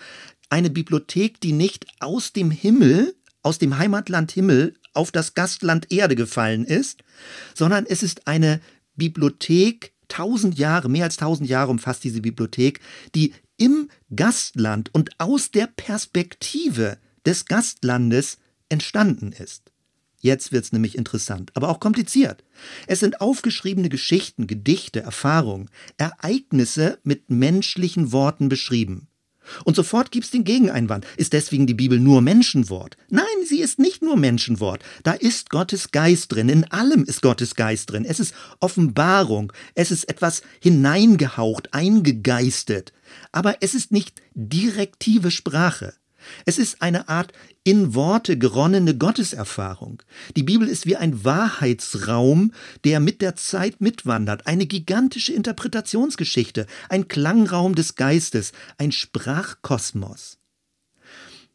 eine 0.49 0.69
Bibliothek, 0.69 1.39
die 1.39 1.53
nicht 1.53 1.87
aus 2.01 2.33
dem 2.33 2.51
Himmel, 2.51 3.15
aus 3.41 3.57
dem 3.57 3.77
Heimatland 3.77 4.33
Himmel 4.33 4.75
auf 4.93 5.13
das 5.13 5.33
Gastland 5.33 5.93
Erde 5.93 6.17
gefallen 6.17 6.65
ist, 6.65 7.05
sondern 7.53 7.85
es 7.85 8.03
ist 8.03 8.27
eine 8.27 8.59
Bibliothek, 8.97 9.94
tausend 10.07 10.57
Jahre, 10.57 10.89
mehr 10.89 11.05
als 11.05 11.17
tausend 11.17 11.49
Jahre 11.49 11.71
umfasst 11.71 12.03
diese 12.03 12.21
Bibliothek, 12.21 12.79
die 13.13 13.33
im 13.57 13.89
Gastland 14.15 14.93
und 14.93 15.11
aus 15.19 15.51
der 15.51 15.67
Perspektive 15.67 16.97
des 17.25 17.45
Gastlandes 17.45 18.37
entstanden 18.69 19.31
ist. 19.31 19.71
Jetzt 20.19 20.51
wird 20.51 20.65
es 20.65 20.71
nämlich 20.71 20.97
interessant, 20.97 21.51
aber 21.53 21.69
auch 21.69 21.79
kompliziert. 21.79 22.43
Es 22.87 22.99
sind 22.99 23.21
aufgeschriebene 23.21 23.89
Geschichten, 23.89 24.47
Gedichte, 24.47 25.01
Erfahrungen, 25.01 25.69
Ereignisse 25.97 26.97
mit 27.03 27.29
menschlichen 27.29 28.11
Worten 28.11 28.49
beschrieben. 28.49 29.07
Und 29.63 29.75
sofort 29.75 30.11
gibt's 30.11 30.31
den 30.31 30.43
Gegeneinwand. 30.43 31.05
Ist 31.17 31.33
deswegen 31.33 31.67
die 31.67 31.73
Bibel 31.73 31.99
nur 31.99 32.21
Menschenwort? 32.21 32.97
Nein, 33.09 33.25
sie 33.47 33.61
ist 33.61 33.79
nicht 33.79 34.01
nur 34.01 34.17
Menschenwort. 34.17 34.83
Da 35.03 35.13
ist 35.13 35.49
Gottes 35.49 35.91
Geist 35.91 36.33
drin. 36.33 36.49
In 36.49 36.63
allem 36.71 37.03
ist 37.03 37.21
Gottes 37.21 37.55
Geist 37.55 37.91
drin. 37.91 38.05
Es 38.05 38.19
ist 38.19 38.33
Offenbarung. 38.59 39.51
Es 39.73 39.91
ist 39.91 40.09
etwas 40.09 40.41
hineingehaucht, 40.59 41.73
eingegeistet. 41.73 42.93
Aber 43.31 43.57
es 43.61 43.75
ist 43.75 43.91
nicht 43.91 44.21
direktive 44.33 45.31
Sprache. 45.31 45.93
Es 46.45 46.57
ist 46.57 46.81
eine 46.81 47.09
Art 47.09 47.33
in 47.63 47.95
Worte 47.95 48.37
geronnene 48.37 48.95
Gotteserfahrung. 48.95 50.01
Die 50.35 50.43
Bibel 50.43 50.67
ist 50.67 50.85
wie 50.85 50.95
ein 50.95 51.23
Wahrheitsraum, 51.23 52.51
der 52.83 52.99
mit 52.99 53.21
der 53.21 53.35
Zeit 53.35 53.81
mitwandert, 53.81 54.47
eine 54.47 54.65
gigantische 54.65 55.33
Interpretationsgeschichte, 55.33 56.67
ein 56.89 57.07
Klangraum 57.07 57.75
des 57.75 57.95
Geistes, 57.95 58.51
ein 58.77 58.91
Sprachkosmos. 58.91 60.37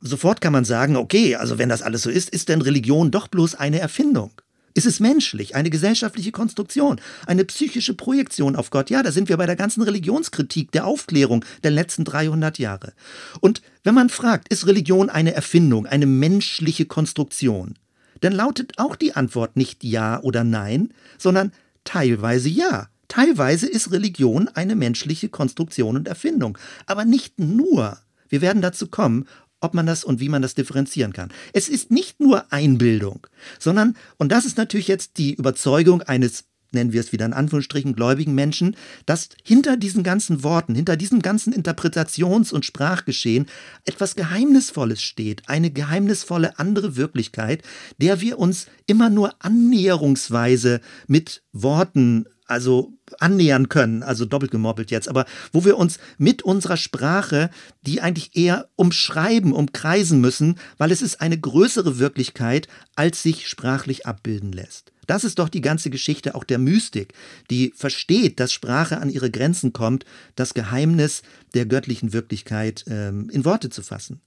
Sofort 0.01 0.41
kann 0.41 0.53
man 0.53 0.65
sagen, 0.65 0.97
okay, 0.97 1.37
also 1.37 1.59
wenn 1.59 1.69
das 1.69 1.83
alles 1.83 2.03
so 2.03 2.11
ist, 2.11 2.31
ist 2.31 2.49
denn 2.49 2.63
Religion 2.63 3.11
doch 3.11 3.29
bloß 3.29 3.55
eine 3.55 3.81
Erfindung? 3.81 4.33
Ist 4.75 4.87
es 4.87 5.01
menschlich, 5.01 5.57
eine 5.57 5.71
gesellschaftliche 5.71 6.33
Konstruktion, 6.33 7.01
eine 7.27 7.45
psychische 7.45 7.95
Projektion 7.95 8.55
auf 8.57 8.71
Gott? 8.71 8.91
Ja, 8.91 9.03
da 9.03 9.11
sind 9.11 9.29
wir 9.29 9.37
bei 9.37 9.47
der 9.47 9.57
ganzen 9.57 9.83
Religionskritik 9.83 10.71
der 10.71 10.87
Aufklärung 10.87 11.45
der 11.65 11.73
letzten 11.73 12.05
300 12.05 12.59
Jahre. 12.59 12.93
Und 13.41 13.63
wenn 13.83 13.95
man 13.95 14.11
fragt, 14.11 14.49
ist 14.49 14.67
Religion 14.67 15.11
eine 15.11 15.35
Erfindung, 15.35 15.87
eine 15.87 16.07
menschliche 16.07 16.87
Konstruktion, 16.87 17.75
dann 18.21 18.33
lautet 18.33 18.79
auch 18.79 18.97
die 18.97 19.15
Antwort 19.15 19.57
nicht 19.57 19.83
ja 19.83 20.21
oder 20.23 20.45
nein, 20.45 20.93
sondern 21.19 21.53
teilweise 21.85 22.49
ja. 22.49 22.89
Teilweise 23.09 23.67
ist 23.67 23.91
Religion 23.91 24.49
eine 24.49 24.77
menschliche 24.77 25.31
Konstruktion 25.31 25.97
und 25.97 26.07
Erfindung, 26.07 26.57
aber 26.87 27.05
nicht 27.05 27.41
nur. 27.41 27.99
Wir 28.29 28.41
werden 28.41 28.63
dazu 28.63 28.87
kommen, 28.87 29.27
ob 29.61 29.75
man 29.75 29.87
das 29.87 30.05
und 30.05 30.21
wie 30.21 30.29
man 30.29 30.43
das 30.43 30.55
differenzieren 30.55 31.13
kann. 31.13 31.31
Es 31.53 31.69
ist 31.69 31.91
nicht 31.91 32.21
nur 32.21 32.53
Einbildung, 32.53 33.27
sondern, 33.59 33.97
und 34.19 34.33
das 34.33 34.45
ist 34.45 34.59
natürlich 34.59 34.89
jetzt 34.89 35.19
die 35.19 35.35
Überzeugung 35.35 36.03
eines 36.03 36.45
nennen 36.73 36.93
wir 36.93 37.01
es 37.01 37.13
wieder 37.13 37.27
in 37.27 37.33
Anführungsstrichen, 37.33 37.95
gläubigen 37.95 38.35
Menschen, 38.35 38.77
dass 39.07 39.29
hinter 39.43 39.77
diesen 39.77 40.03
ganzen 40.03 40.43
Worten, 40.43 40.75
hinter 40.75 40.97
diesem 40.97 41.21
ganzen 41.21 41.53
Interpretations- 41.53 42.53
und 42.53 42.65
Sprachgeschehen 42.65 43.47
etwas 43.85 44.15
Geheimnisvolles 44.15 45.03
steht, 45.03 45.49
eine 45.49 45.71
geheimnisvolle 45.71 46.59
andere 46.59 46.97
Wirklichkeit, 46.97 47.63
der 47.99 48.21
wir 48.21 48.39
uns 48.39 48.67
immer 48.87 49.11
nur 49.11 49.35
annäherungsweise 49.41 50.81
mit 51.07 51.43
Worten 51.53 52.27
also 52.51 52.93
annähern 53.19 53.69
können, 53.69 54.03
also 54.03 54.25
doppelt 54.25 54.51
gemoppelt 54.51 54.91
jetzt, 54.91 55.09
aber 55.09 55.25
wo 55.53 55.65
wir 55.65 55.77
uns 55.77 55.99
mit 56.19 56.43
unserer 56.43 56.77
Sprache, 56.77 57.51
die 57.83 58.01
eigentlich 58.01 58.37
eher 58.37 58.69
umschreiben, 58.77 59.53
umkreisen 59.53 60.21
müssen, 60.21 60.57
weil 60.79 60.93
es 60.93 61.03
ist 61.03 61.21
eine 61.21 61.39
größere 61.39 61.99
Wirklichkeit, 61.99 62.69
als 62.97 63.23
sich 63.23 63.49
sprachlich 63.49 64.07
abbilden 64.07 64.53
lässt. 64.53 64.93
Das 65.07 65.25
ist 65.25 65.39
doch 65.39 65.49
die 65.49 65.61
ganze 65.61 65.91
Geschichte 65.91 66.35
auch 66.35 66.45
der 66.45 66.59
Mystik, 66.59 67.15
die 67.51 67.73
versteht, 67.75 68.39
dass 68.39 68.53
Sprache 68.53 68.99
an 68.99 69.11
ihre 69.11 69.31
Grenzen 69.31 69.73
kommt, 69.73 70.05
das 70.37 70.55
Geheimnis 70.55 71.23
der 71.55 71.67
göttlichen 71.67 72.13
Wirklichkeit 72.13 72.85
ähm, 72.87 73.29
in 73.31 73.45
Worte 73.45 73.71
zu 73.71 73.83
fassen. 73.83 74.21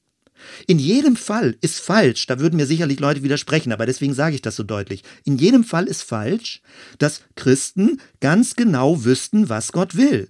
In 0.67 0.79
jedem 0.79 1.15
Fall 1.15 1.55
ist 1.61 1.79
falsch, 1.79 2.25
da 2.27 2.39
würden 2.39 2.57
mir 2.57 2.65
sicherlich 2.65 2.99
Leute 2.99 3.23
widersprechen, 3.23 3.71
aber 3.71 3.85
deswegen 3.85 4.13
sage 4.13 4.35
ich 4.35 4.41
das 4.41 4.55
so 4.55 4.63
deutlich. 4.63 5.03
In 5.23 5.37
jedem 5.37 5.63
Fall 5.63 5.85
ist 5.85 6.03
falsch, 6.03 6.61
dass 6.97 7.21
Christen 7.35 8.01
ganz 8.19 8.55
genau 8.55 9.05
wüssten, 9.05 9.49
was 9.49 9.71
Gott 9.71 9.95
will 9.95 10.29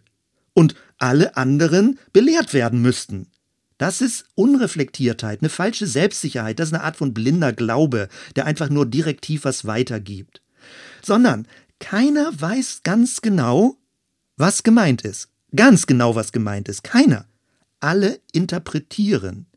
und 0.53 0.75
alle 0.97 1.35
anderen 1.35 1.99
belehrt 2.13 2.53
werden 2.53 2.81
müssten. 2.81 3.27
Das 3.77 4.01
ist 4.01 4.25
Unreflektiertheit, 4.35 5.41
eine 5.41 5.49
falsche 5.49 5.87
Selbstsicherheit, 5.87 6.59
das 6.59 6.69
ist 6.69 6.73
eine 6.73 6.83
Art 6.83 6.95
von 6.95 7.13
blinder 7.13 7.51
Glaube, 7.51 8.07
der 8.35 8.45
einfach 8.45 8.69
nur 8.69 8.85
direktiv 8.85 9.45
was 9.45 9.65
weitergibt. 9.65 10.41
Sondern 11.01 11.47
keiner 11.79 12.31
weiß 12.39 12.81
ganz 12.83 13.21
genau, 13.21 13.75
was 14.37 14.63
gemeint 14.63 15.01
ist. 15.01 15.29
ganz 15.55 15.85
genau, 15.85 16.15
was 16.15 16.31
gemeint 16.31 16.69
ist. 16.69 16.83
Keiner. 16.83 17.25
Alle 17.79 18.19
interpretieren. 18.31 19.47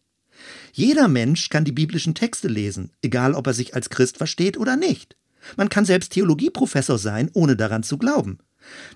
Jeder 0.77 1.09
Mensch 1.09 1.49
kann 1.49 1.65
die 1.65 1.73
biblischen 1.73 2.15
Texte 2.15 2.49
lesen, 2.49 2.91
egal 3.01 3.33
ob 3.33 3.47
er 3.47 3.55
sich 3.55 3.75
als 3.75 3.89
Christ 3.89 4.19
versteht 4.19 4.59
oder 4.59 4.77
nicht. 4.77 5.17
Man 5.57 5.71
kann 5.71 5.87
selbst 5.87 6.13
Theologieprofessor 6.13 6.99
sein, 6.99 7.31
ohne 7.33 7.57
daran 7.57 7.83
zu 7.83 7.97
glauben. 7.97 8.41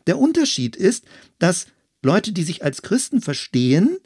Der 0.07 0.19
Unterschied 0.19 0.77
ist, 0.77 1.07
dass 1.39 1.69
Leute, 2.03 2.33
die 2.33 2.43
sich 2.43 2.63
als 2.63 2.83
Christen 2.83 3.23
verstehen, 3.23 3.97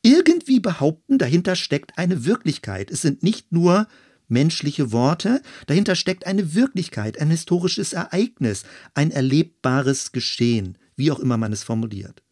irgendwie 0.00 0.60
behaupten, 0.60 1.18
dahinter 1.18 1.56
steckt 1.56 1.98
eine 1.98 2.24
Wirklichkeit. 2.24 2.88
Es 2.88 3.02
sind 3.02 3.24
nicht 3.24 3.50
nur 3.50 3.88
menschliche 4.28 4.92
Worte, 4.92 5.42
dahinter 5.66 5.96
steckt 5.96 6.28
eine 6.28 6.54
Wirklichkeit, 6.54 7.20
ein 7.20 7.30
historisches 7.30 7.94
Ereignis, 7.94 8.62
ein 8.94 9.10
erlebbares 9.10 10.12
Geschehen, 10.12 10.78
wie 10.94 11.10
auch 11.10 11.18
immer 11.18 11.36
man 11.36 11.52
es 11.52 11.64
formuliert. 11.64 12.22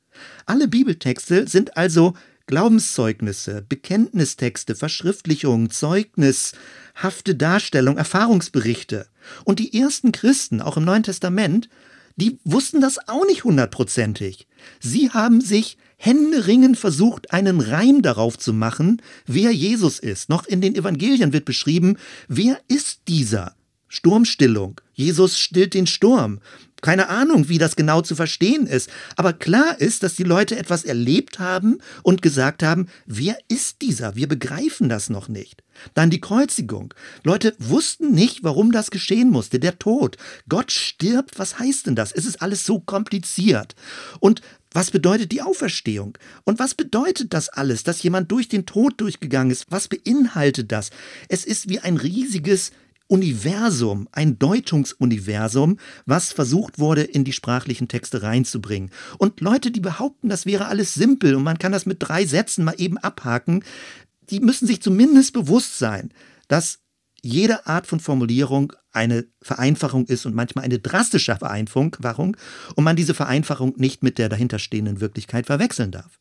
Alle 0.46 0.68
Bibeltexte 0.68 1.48
sind 1.48 1.76
also 1.76 2.14
Glaubenszeugnisse, 2.46 3.64
Bekenntnistexte, 3.68 4.74
Verschriftlichungen, 4.74 5.70
Zeugnishafte 5.70 7.34
Darstellung, 7.34 7.96
Erfahrungsberichte. 7.96 9.06
Und 9.44 9.58
die 9.58 9.78
ersten 9.78 10.12
Christen, 10.12 10.60
auch 10.60 10.76
im 10.76 10.84
Neuen 10.84 11.02
Testament, 11.02 11.68
die 12.16 12.38
wussten 12.44 12.80
das 12.80 13.08
auch 13.08 13.24
nicht 13.26 13.44
hundertprozentig. 13.44 14.46
Sie 14.80 15.10
haben 15.10 15.40
sich 15.40 15.78
händeringend 15.96 16.78
versucht, 16.78 17.32
einen 17.32 17.60
Reim 17.60 18.02
darauf 18.02 18.36
zu 18.36 18.52
machen, 18.52 19.00
wer 19.26 19.52
Jesus 19.52 19.98
ist. 19.98 20.28
Noch 20.28 20.46
in 20.46 20.60
den 20.60 20.74
Evangelien 20.74 21.32
wird 21.32 21.44
beschrieben, 21.44 21.96
wer 22.28 22.60
ist 22.68 23.02
dieser? 23.08 23.54
Sturmstillung. 23.88 24.80
Jesus 24.94 25.38
stillt 25.38 25.74
den 25.74 25.86
Sturm. 25.86 26.40
Keine 26.82 27.08
Ahnung, 27.08 27.48
wie 27.48 27.58
das 27.58 27.76
genau 27.76 28.02
zu 28.02 28.16
verstehen 28.16 28.66
ist. 28.66 28.90
Aber 29.16 29.32
klar 29.32 29.80
ist, 29.80 30.02
dass 30.02 30.16
die 30.16 30.24
Leute 30.24 30.58
etwas 30.58 30.84
erlebt 30.84 31.38
haben 31.38 31.78
und 32.02 32.22
gesagt 32.22 32.64
haben, 32.64 32.88
wer 33.06 33.38
ist 33.48 33.82
dieser? 33.82 34.16
Wir 34.16 34.26
begreifen 34.26 34.88
das 34.88 35.08
noch 35.08 35.28
nicht. 35.28 35.62
Dann 35.94 36.10
die 36.10 36.20
Kreuzigung. 36.20 36.92
Leute 37.22 37.54
wussten 37.58 38.12
nicht, 38.12 38.42
warum 38.42 38.72
das 38.72 38.90
geschehen 38.90 39.30
musste. 39.30 39.60
Der 39.60 39.78
Tod. 39.78 40.16
Gott 40.48 40.72
stirbt. 40.72 41.38
Was 41.38 41.60
heißt 41.60 41.86
denn 41.86 41.94
das? 41.94 42.10
Es 42.10 42.26
ist 42.26 42.42
alles 42.42 42.64
so 42.64 42.80
kompliziert. 42.80 43.76
Und 44.18 44.42
was 44.72 44.90
bedeutet 44.90 45.32
die 45.32 45.42
Auferstehung? 45.42 46.18
Und 46.44 46.58
was 46.58 46.74
bedeutet 46.74 47.32
das 47.32 47.48
alles, 47.48 47.84
dass 47.84 48.02
jemand 48.02 48.32
durch 48.32 48.48
den 48.48 48.66
Tod 48.66 49.00
durchgegangen 49.00 49.52
ist? 49.52 49.66
Was 49.68 49.86
beinhaltet 49.86 50.72
das? 50.72 50.90
Es 51.28 51.44
ist 51.44 51.68
wie 51.68 51.78
ein 51.78 51.96
riesiges 51.96 52.72
Universum, 53.12 54.08
ein 54.12 54.38
Deutungsuniversum, 54.38 55.76
was 56.06 56.32
versucht 56.32 56.78
wurde, 56.78 57.02
in 57.02 57.24
die 57.24 57.34
sprachlichen 57.34 57.86
Texte 57.86 58.22
reinzubringen. 58.22 58.90
Und 59.18 59.42
Leute, 59.42 59.70
die 59.70 59.80
behaupten, 59.80 60.30
das 60.30 60.46
wäre 60.46 60.64
alles 60.64 60.94
simpel 60.94 61.34
und 61.34 61.42
man 61.42 61.58
kann 61.58 61.72
das 61.72 61.84
mit 61.84 61.98
drei 62.00 62.24
Sätzen 62.24 62.64
mal 62.64 62.74
eben 62.78 62.96
abhaken, 62.96 63.64
die 64.30 64.40
müssen 64.40 64.66
sich 64.66 64.80
zumindest 64.80 65.34
bewusst 65.34 65.78
sein, 65.78 66.10
dass 66.48 66.78
jede 67.20 67.66
Art 67.66 67.86
von 67.86 68.00
Formulierung 68.00 68.72
eine 68.92 69.26
Vereinfachung 69.42 70.06
ist 70.06 70.24
und 70.24 70.34
manchmal 70.34 70.64
eine 70.64 70.78
drastische 70.78 71.36
Vereinfachung 71.36 72.36
und 72.76 72.84
man 72.84 72.96
diese 72.96 73.12
Vereinfachung 73.12 73.74
nicht 73.76 74.02
mit 74.02 74.16
der 74.16 74.30
dahinterstehenden 74.30 75.02
Wirklichkeit 75.02 75.44
verwechseln 75.44 75.90
darf. 75.90 76.18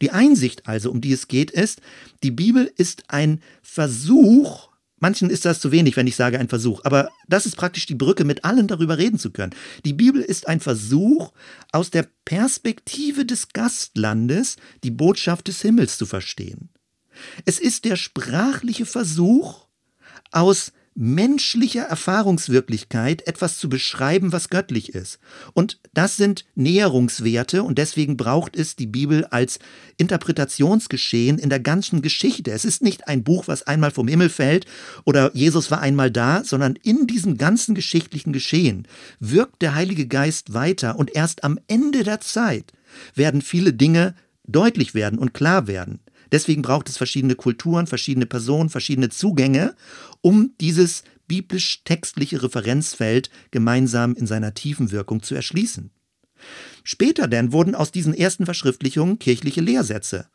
Die 0.00 0.10
Einsicht 0.10 0.66
also, 0.66 0.90
um 0.90 1.00
die 1.00 1.12
es 1.12 1.28
geht, 1.28 1.52
ist, 1.52 1.80
die 2.24 2.32
Bibel 2.32 2.68
ist 2.76 3.04
ein 3.06 3.40
Versuch, 3.62 4.71
Manchen 5.02 5.30
ist 5.30 5.44
das 5.44 5.58
zu 5.58 5.72
wenig, 5.72 5.96
wenn 5.96 6.06
ich 6.06 6.14
sage 6.14 6.38
ein 6.38 6.48
Versuch, 6.48 6.82
aber 6.84 7.10
das 7.26 7.44
ist 7.44 7.56
praktisch 7.56 7.86
die 7.86 7.96
Brücke, 7.96 8.24
mit 8.24 8.44
allen 8.44 8.68
darüber 8.68 8.98
reden 8.98 9.18
zu 9.18 9.32
können. 9.32 9.52
Die 9.84 9.94
Bibel 9.94 10.22
ist 10.22 10.46
ein 10.46 10.60
Versuch, 10.60 11.32
aus 11.72 11.90
der 11.90 12.06
Perspektive 12.24 13.26
des 13.26 13.48
Gastlandes 13.48 14.58
die 14.84 14.92
Botschaft 14.92 15.48
des 15.48 15.60
Himmels 15.60 15.98
zu 15.98 16.06
verstehen. 16.06 16.68
Es 17.44 17.58
ist 17.58 17.84
der 17.84 17.96
sprachliche 17.96 18.86
Versuch, 18.86 19.66
aus 20.30 20.72
menschlicher 20.94 21.84
Erfahrungswirklichkeit 21.84 23.26
etwas 23.26 23.58
zu 23.58 23.68
beschreiben, 23.68 24.32
was 24.32 24.50
göttlich 24.50 24.94
ist. 24.94 25.18
Und 25.54 25.80
das 25.94 26.16
sind 26.16 26.44
Näherungswerte 26.54 27.62
und 27.62 27.78
deswegen 27.78 28.16
braucht 28.16 28.56
es 28.56 28.76
die 28.76 28.86
Bibel 28.86 29.24
als 29.26 29.58
Interpretationsgeschehen 29.96 31.38
in 31.38 31.48
der 31.48 31.60
ganzen 31.60 32.02
Geschichte. 32.02 32.50
Es 32.50 32.64
ist 32.64 32.82
nicht 32.82 33.08
ein 33.08 33.24
Buch, 33.24 33.48
was 33.48 33.62
einmal 33.66 33.90
vom 33.90 34.08
Himmel 34.08 34.28
fällt 34.28 34.66
oder 35.04 35.30
Jesus 35.34 35.70
war 35.70 35.80
einmal 35.80 36.10
da, 36.10 36.44
sondern 36.44 36.76
in 36.82 37.06
diesem 37.06 37.38
ganzen 37.38 37.74
geschichtlichen 37.74 38.32
Geschehen 38.32 38.86
wirkt 39.18 39.62
der 39.62 39.74
Heilige 39.74 40.06
Geist 40.06 40.52
weiter 40.52 40.98
und 40.98 41.14
erst 41.14 41.44
am 41.44 41.58
Ende 41.68 42.02
der 42.02 42.20
Zeit 42.20 42.72
werden 43.14 43.40
viele 43.40 43.72
Dinge 43.72 44.14
deutlich 44.46 44.94
werden 44.94 45.18
und 45.18 45.32
klar 45.32 45.66
werden. 45.66 46.00
Deswegen 46.32 46.62
braucht 46.62 46.88
es 46.88 46.96
verschiedene 46.96 47.36
Kulturen, 47.36 47.86
verschiedene 47.86 48.26
Personen, 48.26 48.70
verschiedene 48.70 49.10
Zugänge, 49.10 49.76
um 50.22 50.54
dieses 50.60 51.04
biblisch-textliche 51.28 52.42
Referenzfeld 52.42 53.30
gemeinsam 53.50 54.14
in 54.14 54.26
seiner 54.26 54.54
tiefen 54.54 54.90
Wirkung 54.90 55.22
zu 55.22 55.34
erschließen. 55.34 55.90
Später 56.82 57.28
denn 57.28 57.52
wurden 57.52 57.74
aus 57.74 57.92
diesen 57.92 58.14
ersten 58.14 58.46
Verschriftlichungen 58.46 59.18
kirchliche 59.18 59.60
Lehrsätze. 59.60 60.26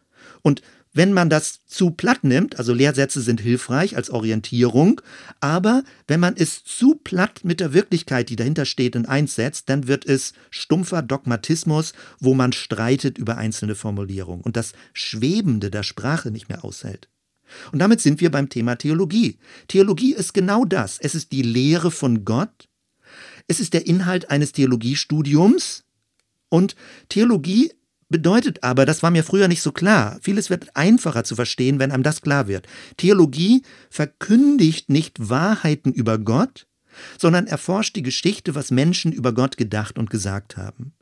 Und 0.41 0.61
wenn 0.97 1.13
man 1.13 1.29
das 1.29 1.63
zu 1.65 1.91
platt 1.91 2.23
nimmt, 2.23 2.57
also 2.57 2.73
Lehrsätze 2.73 3.21
sind 3.21 3.39
hilfreich 3.39 3.95
als 3.95 4.09
Orientierung, 4.09 4.99
aber 5.39 5.83
wenn 6.07 6.19
man 6.19 6.35
es 6.35 6.63
zu 6.63 6.95
platt 6.95 7.41
mit 7.43 7.59
der 7.59 7.71
Wirklichkeit, 7.73 8.29
die 8.29 8.35
dahinter 8.35 8.65
steht, 8.65 8.95
in 8.95 9.05
eins 9.05 9.35
setzt, 9.35 9.69
dann 9.69 9.87
wird 9.87 10.05
es 10.05 10.33
stumpfer 10.49 11.03
Dogmatismus, 11.03 11.93
wo 12.19 12.33
man 12.33 12.51
streitet 12.51 13.19
über 13.19 13.37
einzelne 13.37 13.75
Formulierungen 13.75 14.41
und 14.43 14.57
das 14.57 14.73
Schwebende 14.91 15.69
der 15.69 15.83
Sprache 15.83 16.31
nicht 16.31 16.49
mehr 16.49 16.65
aushält. 16.65 17.07
Und 17.71 17.79
damit 17.79 18.01
sind 18.01 18.19
wir 18.19 18.31
beim 18.31 18.49
Thema 18.49 18.75
Theologie. 18.75 19.37
Theologie 19.67 20.15
ist 20.15 20.33
genau 20.33 20.65
das. 20.65 20.97
Es 20.99 21.15
ist 21.15 21.31
die 21.31 21.43
Lehre 21.43 21.91
von 21.91 22.25
Gott. 22.25 22.67
Es 23.47 23.59
ist 23.59 23.73
der 23.73 23.85
Inhalt 23.85 24.31
eines 24.31 24.51
Theologiestudiums. 24.51 25.85
Und 26.49 26.75
Theologie 27.07 27.71
Bedeutet 28.09 28.63
aber, 28.63 28.85
das 28.85 29.03
war 29.03 29.11
mir 29.11 29.23
früher 29.23 29.47
nicht 29.47 29.61
so 29.61 29.71
klar, 29.71 30.17
vieles 30.21 30.49
wird 30.49 30.75
einfacher 30.75 31.23
zu 31.23 31.35
verstehen, 31.35 31.79
wenn 31.79 31.91
einem 31.91 32.03
das 32.03 32.21
klar 32.21 32.47
wird. 32.47 32.65
Theologie 32.95 33.63
verkündigt 33.89 34.89
nicht 34.89 35.29
Wahrheiten 35.29 35.91
über 35.91 36.17
Gott, 36.17 36.67
sondern 37.17 37.47
erforscht 37.47 37.95
die 37.95 38.03
Geschichte, 38.03 38.55
was 38.55 38.71
Menschen 38.71 39.11
über 39.11 39.33
Gott 39.33 39.57
gedacht 39.57 39.99
und 39.99 40.09
gesagt 40.09 40.55
haben. 40.55 40.93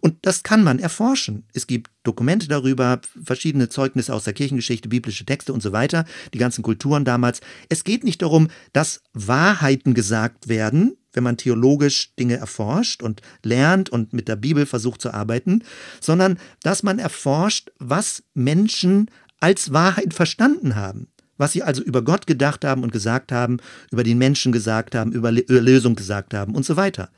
Und 0.00 0.16
das 0.22 0.42
kann 0.42 0.62
man 0.62 0.78
erforschen. 0.78 1.44
Es 1.54 1.66
gibt 1.66 1.90
Dokumente 2.02 2.48
darüber, 2.48 3.00
verschiedene 3.22 3.68
Zeugnisse 3.68 4.14
aus 4.14 4.24
der 4.24 4.32
Kirchengeschichte, 4.32 4.88
biblische 4.88 5.26
Texte 5.26 5.52
und 5.52 5.62
so 5.62 5.72
weiter, 5.72 6.04
die 6.34 6.38
ganzen 6.38 6.62
Kulturen 6.62 7.04
damals. 7.04 7.40
Es 7.68 7.84
geht 7.84 8.04
nicht 8.04 8.22
darum, 8.22 8.48
dass 8.72 9.02
Wahrheiten 9.12 9.94
gesagt 9.94 10.48
werden, 10.48 10.96
wenn 11.12 11.24
man 11.24 11.36
theologisch 11.36 12.14
Dinge 12.16 12.36
erforscht 12.36 13.02
und 13.02 13.22
lernt 13.42 13.90
und 13.90 14.12
mit 14.12 14.28
der 14.28 14.36
Bibel 14.36 14.66
versucht 14.66 15.00
zu 15.00 15.12
arbeiten, 15.12 15.64
sondern 16.00 16.38
dass 16.62 16.82
man 16.82 16.98
erforscht, 16.98 17.70
was 17.78 18.22
Menschen 18.34 19.10
als 19.40 19.72
Wahrheit 19.72 20.14
verstanden 20.14 20.76
haben. 20.76 21.08
Was 21.36 21.52
sie 21.52 21.62
also 21.62 21.82
über 21.82 22.02
Gott 22.02 22.26
gedacht 22.26 22.64
haben 22.64 22.82
und 22.82 22.92
gesagt 22.92 23.30
haben, 23.30 23.58
über 23.92 24.02
den 24.02 24.18
Menschen 24.18 24.50
gesagt 24.50 24.94
haben, 24.94 25.12
über 25.12 25.30
Lösung 25.30 25.94
gesagt 25.94 26.34
haben 26.34 26.54
und 26.54 26.64
so 26.64 26.76
weiter. 26.76 27.10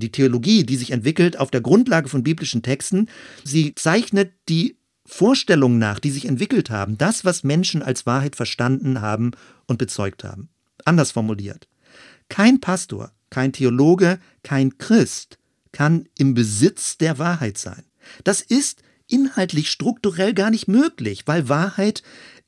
Die 0.00 0.10
Theologie, 0.10 0.64
die 0.64 0.76
sich 0.76 0.90
entwickelt 0.90 1.38
auf 1.38 1.50
der 1.50 1.60
Grundlage 1.60 2.08
von 2.08 2.24
biblischen 2.24 2.62
Texten, 2.62 3.08
sie 3.44 3.74
zeichnet 3.74 4.32
die 4.48 4.76
Vorstellungen 5.06 5.78
nach, 5.78 5.98
die 5.98 6.10
sich 6.10 6.26
entwickelt 6.26 6.70
haben, 6.70 6.98
das, 6.98 7.24
was 7.24 7.44
Menschen 7.44 7.82
als 7.82 8.06
Wahrheit 8.06 8.36
verstanden 8.36 9.00
haben 9.00 9.32
und 9.66 9.78
bezeugt 9.78 10.24
haben. 10.24 10.48
Anders 10.84 11.12
formuliert. 11.12 11.68
Kein 12.28 12.60
Pastor, 12.60 13.12
kein 13.28 13.52
Theologe, 13.52 14.18
kein 14.42 14.78
Christ 14.78 15.38
kann 15.72 16.08
im 16.18 16.34
Besitz 16.34 16.98
der 16.98 17.18
Wahrheit 17.18 17.58
sein. 17.58 17.84
Das 18.24 18.40
ist 18.40 18.82
inhaltlich 19.06 19.70
strukturell 19.70 20.34
gar 20.34 20.50
nicht 20.50 20.68
möglich, 20.68 21.22
weil 21.26 21.48
Wahrheit 21.48 22.02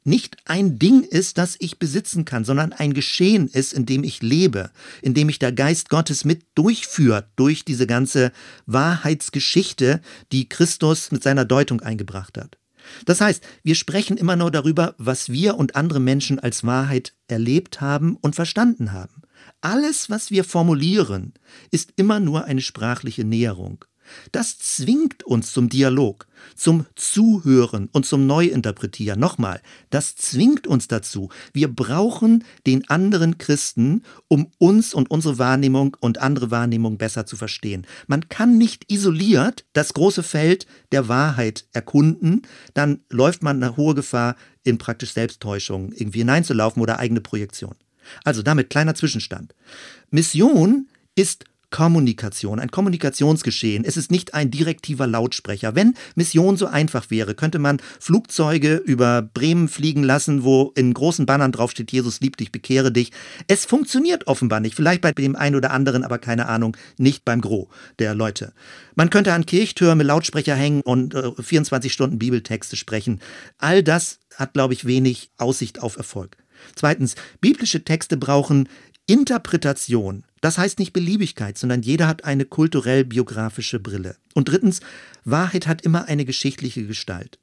nicht 0.04 0.36
ein 0.44 0.78
Ding 0.78 1.02
ist, 1.02 1.38
das 1.38 1.56
ich 1.58 1.78
besitzen 1.78 2.24
kann, 2.24 2.44
sondern 2.44 2.72
ein 2.72 2.94
Geschehen 2.94 3.48
ist, 3.48 3.72
in 3.72 3.86
dem 3.86 4.04
ich 4.04 4.22
lebe, 4.22 4.70
in 5.00 5.14
dem 5.14 5.26
mich 5.26 5.38
der 5.38 5.52
Geist 5.52 5.88
Gottes 5.88 6.24
mit 6.24 6.44
durchführt 6.54 7.26
durch 7.36 7.64
diese 7.64 7.86
ganze 7.86 8.32
Wahrheitsgeschichte, 8.66 10.00
die 10.32 10.48
Christus 10.48 11.12
mit 11.12 11.22
seiner 11.22 11.44
Deutung 11.44 11.80
eingebracht 11.80 12.38
hat. 12.38 12.58
Das 13.04 13.20
heißt, 13.20 13.44
wir 13.62 13.74
sprechen 13.74 14.16
immer 14.16 14.36
nur 14.36 14.50
darüber, 14.50 14.94
was 14.98 15.30
wir 15.30 15.56
und 15.56 15.76
andere 15.76 16.00
Menschen 16.00 16.38
als 16.38 16.64
Wahrheit 16.64 17.14
erlebt 17.28 17.80
haben 17.80 18.16
und 18.16 18.34
verstanden 18.34 18.92
haben. 18.92 19.22
Alles, 19.60 20.10
was 20.10 20.30
wir 20.30 20.42
formulieren, 20.42 21.34
ist 21.70 21.92
immer 21.96 22.18
nur 22.18 22.44
eine 22.44 22.60
sprachliche 22.60 23.24
Näherung. 23.24 23.84
Das 24.33 24.59
zwingt 24.59 25.22
uns 25.25 25.53
zum 25.53 25.68
Dialog, 25.68 26.27
zum 26.55 26.87
Zuhören 26.94 27.88
und 27.92 28.07
zum 28.07 28.27
Neuinterpretieren. 28.27 29.18
Nochmal, 29.18 29.61
das 29.90 30.16
zwingt 30.16 30.66
uns 30.66 30.88
dazu. 30.88 31.31
Wir 31.53 31.68
brauchen 31.68 32.44
den 32.66 32.88
anderen 32.88 33.38
Christen, 33.38 34.03
um 34.29 34.51
uns 34.59 34.94
und 34.94 35.11
unsere 35.11 35.38
Wahrnehmung 35.38 35.96
und 36.01 36.18
andere 36.18 36.51
Wahrnehmung 36.51 36.98
besser 36.98 37.27
zu 37.27 37.37
verstehen. 37.37 37.87
Man 38.07 38.29
kann 38.29 38.59
nicht 38.59 38.90
isoliert 38.90 39.64
das 39.72 39.94
große 39.94 40.22
Feld 40.22 40.66
der 40.92 41.09
Wahrheit 41.09 41.66
erkunden, 41.72 42.42
dann 42.75 43.01
läuft 43.11 43.42
man 43.42 43.62
eine 43.62 43.77
hohe 43.77 43.94
Gefahr, 43.94 44.37
in 44.64 44.79
praktisch 44.79 45.12
Selbsttäuschung 45.12 45.92
irgendwie 45.92 46.20
hineinzulaufen 46.20 46.83
oder 46.83 46.98
eigene 46.98 47.20
Projektion. 47.20 47.75
Also 48.25 48.42
damit 48.42 48.70
kleiner 48.70 48.94
Zwischenstand. 48.94 49.55
Mission 50.11 50.88
ist 51.14 51.44
Kommunikation, 51.72 52.61
ein 52.61 52.70
Kommunikationsgeschehen. 52.70 53.85
Es 53.85 53.96
ist 53.96 54.12
nicht 54.12 54.35
ein 54.35 54.52
direktiver 54.52 55.08
Lautsprecher. 55.08 55.74
Wenn 55.74 55.94
Mission 56.14 56.56
so 56.56 56.66
einfach 56.66 57.11
wäre, 57.11 57.35
könnte 57.35 57.58
man 57.58 57.78
Flugzeuge 57.98 58.76
über 58.76 59.22
Bremen 59.22 59.66
fliegen 59.66 60.04
lassen, 60.04 60.44
wo 60.44 60.72
in 60.76 60.94
großen 60.94 61.26
Bannern 61.26 61.50
draufsteht, 61.50 61.90
Jesus 61.90 62.20
liebt 62.20 62.38
dich, 62.38 62.52
bekehre 62.52 62.92
dich. 62.92 63.11
Es 63.48 63.64
funktioniert 63.64 64.28
offenbar 64.28 64.61
nicht. 64.61 64.76
Vielleicht 64.76 65.00
bei 65.00 65.11
dem 65.11 65.35
einen 65.35 65.56
oder 65.56 65.72
anderen, 65.72 66.04
aber 66.04 66.18
keine 66.18 66.46
Ahnung, 66.46 66.76
nicht 66.98 67.24
beim 67.24 67.40
Gros 67.40 67.66
der 67.98 68.14
Leute. 68.14 68.52
Man 68.94 69.11
könnte 69.11 69.32
an 69.32 69.46
Kirchtürme 69.46 70.04
Lautsprecher 70.04 70.54
hängen 70.54 70.82
und 70.82 71.14
äh, 71.14 71.32
24 71.42 71.92
Stunden 71.92 72.18
Bibeltexte 72.18 72.76
sprechen. 72.76 73.20
All 73.58 73.82
das 73.82 74.20
hat, 74.37 74.52
glaube 74.52 74.74
ich, 74.74 74.85
wenig 74.85 75.30
Aussicht 75.38 75.80
auf 75.80 75.96
Erfolg. 75.96 76.37
Zweitens, 76.76 77.16
biblische 77.40 77.82
Texte 77.82 78.16
brauchen 78.16 78.68
Interpretation. 79.06 80.24
Das 80.42 80.59
heißt 80.59 80.81
nicht 80.81 80.92
Beliebigkeit, 80.92 81.57
sondern 81.57 81.83
jeder 81.83 82.09
hat 82.09 82.24
eine 82.24 82.44
kulturell-biografische 82.44 83.78
Brille. 83.78 84.16
Und 84.35 84.48
drittens, 84.48 84.81
Wahrheit 85.24 85.68
hat 85.68 85.83
immer 85.83 86.09
eine 86.09 86.24
geschichtliche 86.24 86.85
Gestalt. 86.85 87.38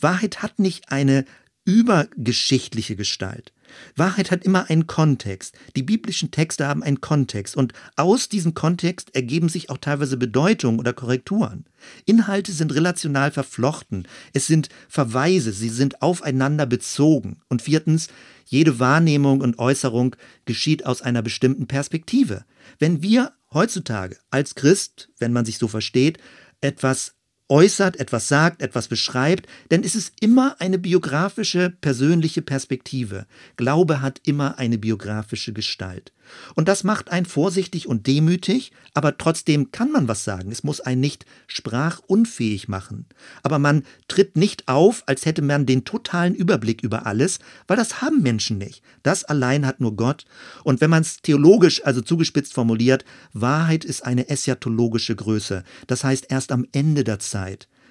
Wahrheit 0.00 0.42
hat 0.42 0.60
nicht 0.60 0.90
eine 0.90 1.24
übergeschichtliche 1.64 2.94
Gestalt. 2.94 3.52
Wahrheit 3.96 4.30
hat 4.30 4.44
immer 4.44 4.70
einen 4.70 4.86
Kontext. 4.86 5.56
Die 5.74 5.82
biblischen 5.82 6.30
Texte 6.30 6.66
haben 6.66 6.82
einen 6.82 7.00
Kontext 7.00 7.56
und 7.56 7.72
aus 7.96 8.28
diesem 8.28 8.54
Kontext 8.54 9.14
ergeben 9.14 9.48
sich 9.48 9.70
auch 9.70 9.78
teilweise 9.78 10.16
Bedeutungen 10.16 10.78
oder 10.78 10.92
Korrekturen. 10.92 11.64
Inhalte 12.04 12.52
sind 12.52 12.74
relational 12.74 13.30
verflochten. 13.30 14.06
Es 14.32 14.46
sind 14.46 14.68
Verweise, 14.88 15.52
sie 15.52 15.68
sind 15.68 16.02
aufeinander 16.02 16.66
bezogen. 16.66 17.40
Und 17.48 17.62
viertens, 17.62 18.08
jede 18.44 18.78
Wahrnehmung 18.78 19.40
und 19.40 19.58
Äußerung 19.58 20.16
geschieht 20.44 20.86
aus 20.86 21.02
einer 21.02 21.22
bestimmten 21.22 21.66
Perspektive. 21.66 22.44
Wenn 22.78 23.02
wir 23.02 23.32
heutzutage 23.52 24.16
als 24.30 24.54
Christ, 24.54 25.10
wenn 25.18 25.32
man 25.32 25.44
sich 25.44 25.58
so 25.58 25.68
versteht, 25.68 26.18
etwas 26.60 27.15
äußert, 27.48 27.98
etwas 28.00 28.28
sagt, 28.28 28.60
etwas 28.60 28.88
beschreibt, 28.88 29.46
denn 29.70 29.84
es 29.84 29.94
ist 29.94 30.14
immer 30.20 30.56
eine 30.58 30.78
biografische, 30.78 31.70
persönliche 31.80 32.42
Perspektive. 32.42 33.26
Glaube 33.56 34.00
hat 34.00 34.20
immer 34.24 34.58
eine 34.58 34.78
biografische 34.78 35.52
Gestalt. 35.52 36.12
Und 36.56 36.66
das 36.66 36.82
macht 36.82 37.12
einen 37.12 37.24
vorsichtig 37.24 37.86
und 37.86 38.08
demütig, 38.08 38.72
aber 38.94 39.16
trotzdem 39.16 39.70
kann 39.70 39.92
man 39.92 40.08
was 40.08 40.24
sagen. 40.24 40.50
Es 40.50 40.64
muss 40.64 40.80
einen 40.80 41.00
nicht 41.00 41.24
sprachunfähig 41.46 42.66
machen. 42.66 43.06
Aber 43.44 43.60
man 43.60 43.84
tritt 44.08 44.36
nicht 44.36 44.66
auf, 44.66 45.04
als 45.06 45.24
hätte 45.24 45.42
man 45.42 45.66
den 45.66 45.84
totalen 45.84 46.34
Überblick 46.34 46.82
über 46.82 47.06
alles, 47.06 47.38
weil 47.68 47.76
das 47.76 48.02
haben 48.02 48.22
Menschen 48.22 48.58
nicht. 48.58 48.82
Das 49.04 49.22
allein 49.22 49.66
hat 49.66 49.80
nur 49.80 49.94
Gott. 49.94 50.24
Und 50.64 50.80
wenn 50.80 50.90
man 50.90 51.02
es 51.02 51.18
theologisch, 51.18 51.84
also 51.84 52.00
zugespitzt 52.00 52.54
formuliert, 52.54 53.04
Wahrheit 53.32 53.84
ist 53.84 54.04
eine 54.04 54.28
eschatologische 54.28 55.14
Größe. 55.14 55.62
Das 55.86 56.02
heißt, 56.02 56.26
erst 56.28 56.50
am 56.50 56.66
Ende 56.72 57.04
der 57.04 57.20
Zeit 57.20 57.35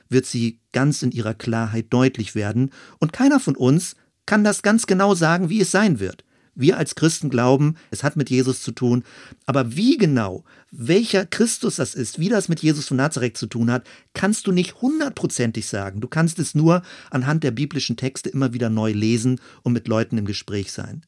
wird 0.09 0.25
sie 0.25 0.59
ganz 0.71 1.01
in 1.01 1.11
ihrer 1.11 1.33
Klarheit 1.33 1.87
deutlich 1.89 2.35
werden. 2.35 2.71
Und 2.99 3.13
keiner 3.13 3.39
von 3.39 3.55
uns 3.55 3.95
kann 4.25 4.43
das 4.43 4.61
ganz 4.61 4.87
genau 4.87 5.15
sagen, 5.15 5.49
wie 5.49 5.61
es 5.61 5.71
sein 5.71 5.99
wird. 5.99 6.23
Wir 6.57 6.77
als 6.77 6.95
Christen 6.95 7.29
glauben, 7.29 7.75
es 7.91 8.03
hat 8.03 8.15
mit 8.15 8.29
Jesus 8.29 8.61
zu 8.61 8.71
tun. 8.71 9.03
Aber 9.45 9.75
wie 9.75 9.97
genau, 9.97 10.45
welcher 10.71 11.25
Christus 11.25 11.75
das 11.75 11.95
ist, 11.95 12.17
wie 12.17 12.29
das 12.29 12.47
mit 12.47 12.61
Jesus 12.61 12.87
von 12.87 12.97
Nazareth 12.97 13.37
zu 13.37 13.47
tun 13.47 13.69
hat, 13.69 13.85
kannst 14.13 14.47
du 14.47 14.53
nicht 14.53 14.81
hundertprozentig 14.81 15.67
sagen. 15.67 15.99
Du 15.99 16.07
kannst 16.07 16.39
es 16.39 16.55
nur 16.55 16.81
anhand 17.11 17.43
der 17.43 17.51
biblischen 17.51 17.97
Texte 17.97 18.29
immer 18.29 18.53
wieder 18.53 18.69
neu 18.69 18.91
lesen 18.91 19.41
und 19.63 19.73
mit 19.73 19.89
Leuten 19.89 20.17
im 20.17 20.25
Gespräch 20.25 20.71
sein. 20.71 21.05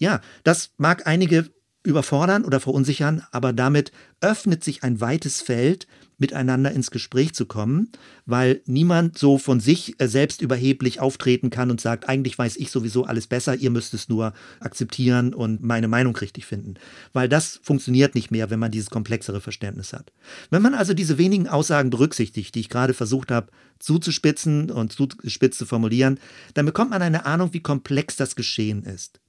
Ja, 0.00 0.20
das 0.42 0.70
mag 0.78 1.06
einige 1.06 1.48
überfordern 1.84 2.44
oder 2.44 2.58
verunsichern, 2.58 3.22
aber 3.30 3.52
damit 3.52 3.92
öffnet 4.20 4.64
sich 4.64 4.82
ein 4.82 5.00
weites 5.00 5.42
Feld, 5.42 5.86
miteinander 6.18 6.72
ins 6.72 6.90
Gespräch 6.90 7.34
zu 7.34 7.46
kommen, 7.46 7.90
weil 8.26 8.62
niemand 8.66 9.18
so 9.18 9.38
von 9.38 9.60
sich 9.60 10.00
äh, 10.00 10.08
selbst 10.08 10.42
überheblich 10.42 11.00
auftreten 11.00 11.50
kann 11.50 11.70
und 11.70 11.80
sagt, 11.80 12.08
eigentlich 12.08 12.38
weiß 12.38 12.56
ich 12.56 12.70
sowieso 12.70 13.04
alles 13.04 13.26
besser, 13.26 13.54
ihr 13.56 13.70
müsst 13.70 13.94
es 13.94 14.08
nur 14.08 14.32
akzeptieren 14.60 15.34
und 15.34 15.62
meine 15.62 15.88
Meinung 15.88 16.16
richtig 16.16 16.46
finden. 16.46 16.74
Weil 17.12 17.28
das 17.28 17.60
funktioniert 17.62 18.14
nicht 18.14 18.30
mehr, 18.30 18.50
wenn 18.50 18.58
man 18.58 18.70
dieses 18.70 18.90
komplexere 18.90 19.40
Verständnis 19.40 19.92
hat. 19.92 20.12
Wenn 20.50 20.62
man 20.62 20.74
also 20.74 20.94
diese 20.94 21.18
wenigen 21.18 21.48
Aussagen 21.48 21.90
berücksichtigt, 21.90 22.54
die 22.54 22.60
ich 22.60 22.68
gerade 22.68 22.94
versucht 22.94 23.30
habe 23.30 23.48
zuzuspitzen 23.78 24.70
und 24.70 24.92
zuspitz 24.92 25.58
zu 25.58 25.66
formulieren, 25.66 26.18
dann 26.54 26.66
bekommt 26.66 26.90
man 26.90 27.02
eine 27.02 27.26
Ahnung, 27.26 27.52
wie 27.52 27.60
komplex 27.60 28.16
das 28.16 28.36
Geschehen 28.36 28.84
ist. 28.84 29.20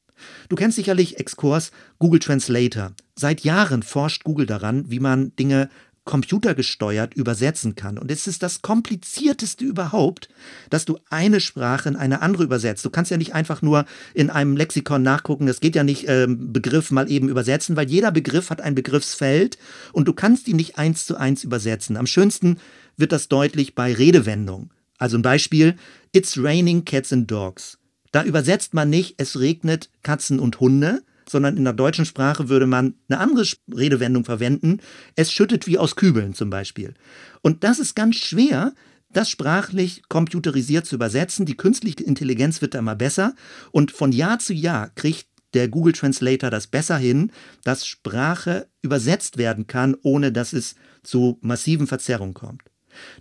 Du 0.49 0.55
kennst 0.55 0.77
sicherlich 0.77 1.19
Exkurs 1.19 1.71
Google 1.99 2.19
Translator. 2.19 2.93
Seit 3.15 3.41
Jahren 3.41 3.83
forscht 3.83 4.23
Google 4.23 4.45
daran, 4.45 4.89
wie 4.89 4.99
man 4.99 5.35
Dinge 5.35 5.69
computergesteuert 6.05 7.15
übersetzen 7.15 7.75
kann. 7.75 7.97
Und 7.97 8.11
es 8.11 8.27
ist 8.27 8.43
das 8.43 8.61
komplizierteste 8.61 9.65
überhaupt, 9.65 10.29
dass 10.69 10.85
du 10.85 10.99
eine 11.09 11.39
Sprache 11.39 11.89
in 11.89 11.95
eine 11.95 12.21
andere 12.21 12.43
übersetzt. 12.43 12.85
Du 12.85 12.91
kannst 12.91 13.11
ja 13.11 13.17
nicht 13.17 13.33
einfach 13.33 13.61
nur 13.61 13.85
in 14.13 14.29
einem 14.29 14.55
Lexikon 14.55 15.01
nachgucken, 15.01 15.47
das 15.47 15.59
geht 15.59 15.75
ja 15.75 15.83
nicht 15.83 16.07
äh, 16.07 16.27
Begriff 16.29 16.91
mal 16.91 17.11
eben 17.11 17.27
übersetzen, 17.27 17.75
weil 17.75 17.89
jeder 17.89 18.11
Begriff 18.11 18.51
hat 18.51 18.61
ein 18.61 18.75
Begriffsfeld 18.75 19.57
und 19.91 20.07
du 20.07 20.13
kannst 20.13 20.47
ihn 20.47 20.55
nicht 20.55 20.77
eins 20.77 21.05
zu 21.05 21.17
eins 21.17 21.43
übersetzen. 21.43 21.97
Am 21.97 22.07
schönsten 22.07 22.59
wird 22.97 23.11
das 23.11 23.27
deutlich 23.27 23.75
bei 23.75 23.91
Redewendungen. 23.91 24.69
Also 24.97 25.17
ein 25.17 25.23
Beispiel, 25.23 25.75
It's 26.13 26.37
raining 26.41 26.85
cats 26.85 27.11
and 27.11 27.29
dogs. 27.29 27.77
Da 28.11 28.23
übersetzt 28.23 28.73
man 28.73 28.89
nicht, 28.89 29.15
es 29.17 29.39
regnet 29.39 29.89
Katzen 30.03 30.39
und 30.39 30.61
Hunde, 30.61 31.01
sondern 31.29 31.57
in 31.57 31.63
der 31.63 31.73
deutschen 31.73 32.05
Sprache 32.05 32.49
würde 32.49 32.67
man 32.67 32.95
eine 33.09 33.19
andere 33.19 33.45
Redewendung 33.73 34.25
verwenden. 34.25 34.79
Es 35.15 35.31
schüttet 35.31 35.67
wie 35.67 35.77
aus 35.77 35.95
Kübeln 35.95 36.33
zum 36.33 36.49
Beispiel. 36.49 36.93
Und 37.41 37.63
das 37.63 37.79
ist 37.79 37.95
ganz 37.95 38.15
schwer, 38.17 38.73
das 39.11 39.29
sprachlich 39.29 40.03
computerisiert 40.09 40.85
zu 40.85 40.95
übersetzen. 40.95 41.45
Die 41.45 41.57
künstliche 41.57 42.03
Intelligenz 42.03 42.61
wird 42.61 42.73
da 42.73 42.79
immer 42.79 42.95
besser 42.95 43.33
und 43.71 43.91
von 43.91 44.11
Jahr 44.11 44.39
zu 44.39 44.53
Jahr 44.53 44.89
kriegt 44.95 45.27
der 45.53 45.69
Google 45.69 45.93
Translator 45.93 46.49
das 46.49 46.67
besser 46.67 46.97
hin, 46.97 47.31
dass 47.63 47.87
Sprache 47.87 48.67
übersetzt 48.81 49.37
werden 49.37 49.67
kann, 49.67 49.95
ohne 50.03 50.31
dass 50.31 50.53
es 50.53 50.75
zu 51.01 51.39
massiven 51.41 51.87
Verzerrungen 51.87 52.33
kommt. 52.33 52.63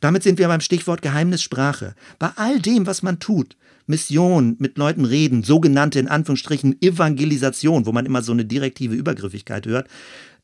Damit 0.01 0.23
sind 0.23 0.39
wir 0.39 0.49
beim 0.49 0.61
Stichwort 0.61 1.03
Geheimnissprache. 1.03 1.95
Bei 2.19 2.31
all 2.37 2.61
dem, 2.61 2.87
was 2.87 3.03
man 3.03 3.19
tut, 3.19 3.57
Mission, 3.87 4.57
mit 4.59 4.79
Leuten 4.79 5.05
reden, 5.05 5.43
sogenannte 5.43 5.99
in 5.99 6.09
Anführungsstrichen 6.09 6.81
Evangelisation, 6.81 7.87
wo 7.87 7.93
man 7.93 8.07
immer 8.07 8.23
so 8.23 8.33
eine 8.33 8.45
direktive 8.45 8.95
Übergriffigkeit 8.95 9.67
hört. 9.67 9.89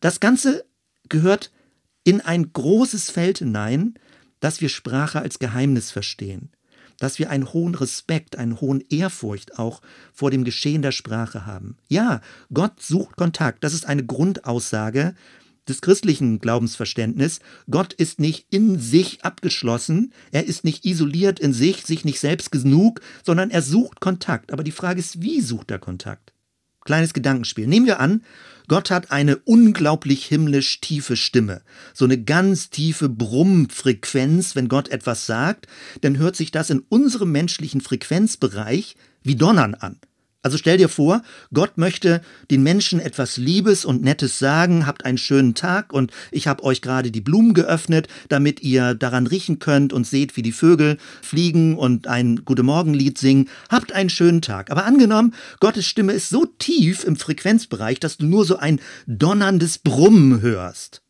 Das 0.00 0.20
Ganze 0.20 0.64
gehört 1.08 1.50
in 2.04 2.20
ein 2.20 2.52
großes 2.52 3.10
Feld 3.10 3.38
hinein, 3.38 3.94
dass 4.40 4.60
wir 4.60 4.68
Sprache 4.68 5.20
als 5.20 5.38
Geheimnis 5.38 5.90
verstehen, 5.90 6.50
dass 6.98 7.18
wir 7.18 7.30
einen 7.30 7.52
hohen 7.52 7.74
Respekt, 7.74 8.36
einen 8.36 8.60
hohen 8.60 8.82
Ehrfurcht 8.88 9.58
auch 9.58 9.82
vor 10.12 10.30
dem 10.30 10.44
Geschehen 10.44 10.82
der 10.82 10.92
Sprache 10.92 11.46
haben. 11.46 11.76
Ja, 11.88 12.20
Gott 12.52 12.80
sucht 12.80 13.16
Kontakt, 13.16 13.64
das 13.64 13.74
ist 13.74 13.86
eine 13.86 14.04
Grundaussage 14.04 15.14
des 15.70 15.80
christlichen 15.80 16.38
Glaubensverständnisses. 16.40 17.40
Gott 17.70 17.92
ist 17.92 18.20
nicht 18.20 18.46
in 18.50 18.78
sich 18.78 19.24
abgeschlossen, 19.24 20.12
er 20.32 20.46
ist 20.46 20.64
nicht 20.64 20.84
isoliert 20.84 21.40
in 21.40 21.52
sich, 21.52 21.86
sich 21.86 22.04
nicht 22.04 22.20
selbst 22.20 22.52
genug, 22.52 23.00
sondern 23.24 23.50
er 23.50 23.62
sucht 23.62 24.00
Kontakt. 24.00 24.52
Aber 24.52 24.64
die 24.64 24.72
Frage 24.72 25.00
ist, 25.00 25.22
wie 25.22 25.40
sucht 25.40 25.70
er 25.70 25.78
Kontakt? 25.78 26.32
Kleines 26.84 27.12
Gedankenspiel. 27.12 27.66
Nehmen 27.66 27.86
wir 27.86 28.00
an, 28.00 28.22
Gott 28.66 28.90
hat 28.90 29.10
eine 29.10 29.36
unglaublich 29.36 30.24
himmlisch 30.26 30.80
tiefe 30.80 31.16
Stimme, 31.16 31.62
so 31.92 32.04
eine 32.04 32.22
ganz 32.22 32.70
tiefe 32.70 33.08
Brummfrequenz, 33.08 34.54
wenn 34.54 34.68
Gott 34.68 34.88
etwas 34.88 35.26
sagt, 35.26 35.66
dann 36.02 36.18
hört 36.18 36.36
sich 36.36 36.52
das 36.52 36.70
in 36.70 36.80
unserem 36.88 37.32
menschlichen 37.32 37.80
Frequenzbereich 37.80 38.96
wie 39.22 39.36
Donnern 39.36 39.74
an. 39.74 39.98
Also 40.42 40.56
stell 40.56 40.78
dir 40.78 40.88
vor, 40.88 41.22
Gott 41.52 41.76
möchte 41.76 42.22
den 42.50 42.62
Menschen 42.62 42.98
etwas 42.98 43.36
Liebes 43.36 43.84
und 43.84 44.02
Nettes 44.02 44.38
sagen, 44.38 44.86
habt 44.86 45.04
einen 45.04 45.18
schönen 45.18 45.54
Tag 45.54 45.92
und 45.92 46.12
ich 46.30 46.46
habe 46.46 46.64
euch 46.64 46.80
gerade 46.80 47.10
die 47.10 47.20
Blumen 47.20 47.52
geöffnet, 47.52 48.08
damit 48.30 48.62
ihr 48.62 48.94
daran 48.94 49.26
riechen 49.26 49.58
könnt 49.58 49.92
und 49.92 50.06
seht, 50.06 50.38
wie 50.38 50.42
die 50.42 50.52
Vögel 50.52 50.96
fliegen 51.20 51.76
und 51.76 52.06
ein 52.06 52.42
Gute 52.46 52.62
Morgenlied 52.62 53.18
singen. 53.18 53.50
Habt 53.68 53.92
einen 53.92 54.08
schönen 54.08 54.40
Tag. 54.40 54.70
Aber 54.70 54.86
angenommen, 54.86 55.34
Gottes 55.60 55.86
Stimme 55.86 56.14
ist 56.14 56.30
so 56.30 56.46
tief 56.46 57.04
im 57.04 57.16
Frequenzbereich, 57.16 58.00
dass 58.00 58.16
du 58.16 58.24
nur 58.24 58.46
so 58.46 58.56
ein 58.56 58.80
donnerndes 59.06 59.76
Brummen 59.76 60.40
hörst. 60.40 61.02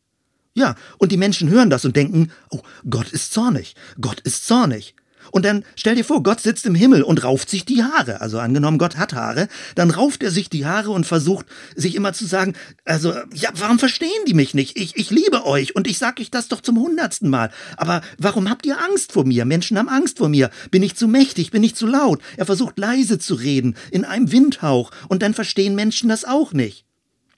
Ja, 0.55 0.75
und 0.99 1.13
die 1.13 1.17
Menschen 1.17 1.49
hören 1.49 1.71
das 1.71 1.85
und 1.85 1.95
denken, 1.95 2.33
oh, 2.51 2.63
Gott 2.89 3.13
ist 3.13 3.33
zornig, 3.33 3.77
Gott 4.01 4.19
ist 4.21 4.45
zornig. 4.45 4.97
Und 5.31 5.45
dann 5.45 5.65
stell 5.77 5.95
dir 5.95 6.05
vor, 6.05 6.23
Gott 6.23 6.41
sitzt 6.41 6.67
im 6.67 6.75
Himmel 6.75 7.03
und 7.03 7.23
rauft 7.25 7.51
sich 7.51 7.65
die 7.65 7.83
Haare. 7.83 8.21
Also 8.21 8.39
angenommen, 8.39 8.79
Gott 8.79 8.97
hat 8.97 9.15
Haare, 9.15 9.49
dann 9.75 9.91
rauft 9.91 10.23
er 10.23 10.31
sich 10.31 10.51
die 10.51 10.67
Haare 10.67 10.91
und 10.91 11.07
versucht 11.07 11.47
sich 11.75 11.95
immer 11.95 12.13
zu 12.13 12.27
sagen, 12.27 12.55
also, 12.85 13.15
ja, 13.35 13.51
warum 13.55 13.79
verstehen 13.79 14.11
die 14.27 14.35
mich 14.35 14.55
nicht? 14.55 14.77
Ich, 14.77 14.97
ich 14.97 15.11
liebe 15.11 15.47
euch 15.47 15.77
und 15.77 15.87
ich 15.87 15.99
sag 15.99 16.21
euch 16.21 16.31
das 16.31 16.49
doch 16.49 16.61
zum 16.61 16.79
hundertsten 16.79 17.29
Mal. 17.29 17.51
Aber 17.77 18.03
warum 18.19 18.51
habt 18.51 18.67
ihr 18.67 18.79
Angst 18.79 19.13
vor 19.13 19.25
mir? 19.25 19.45
Menschen 19.45 19.79
haben 19.79 19.89
Angst 19.89 20.19
vor 20.19 20.29
mir. 20.29 20.51
Bin 20.71 20.83
ich 20.83 20.97
zu 20.97 21.09
mächtig? 21.09 21.51
Bin 21.51 21.63
ich 21.63 21.75
zu 21.75 21.87
laut? 21.87 22.21
Er 22.37 22.47
versucht 22.47 22.79
leise 22.79 23.19
zu 23.19 23.35
reden, 23.35 23.77
in 23.91 24.05
einem 24.05 24.33
Windhauch. 24.33 24.91
Und 25.09 25.23
dann 25.23 25.35
verstehen 25.35 25.75
Menschen 25.75 26.09
das 26.09 26.25
auch 26.25 26.53
nicht. 26.53 26.85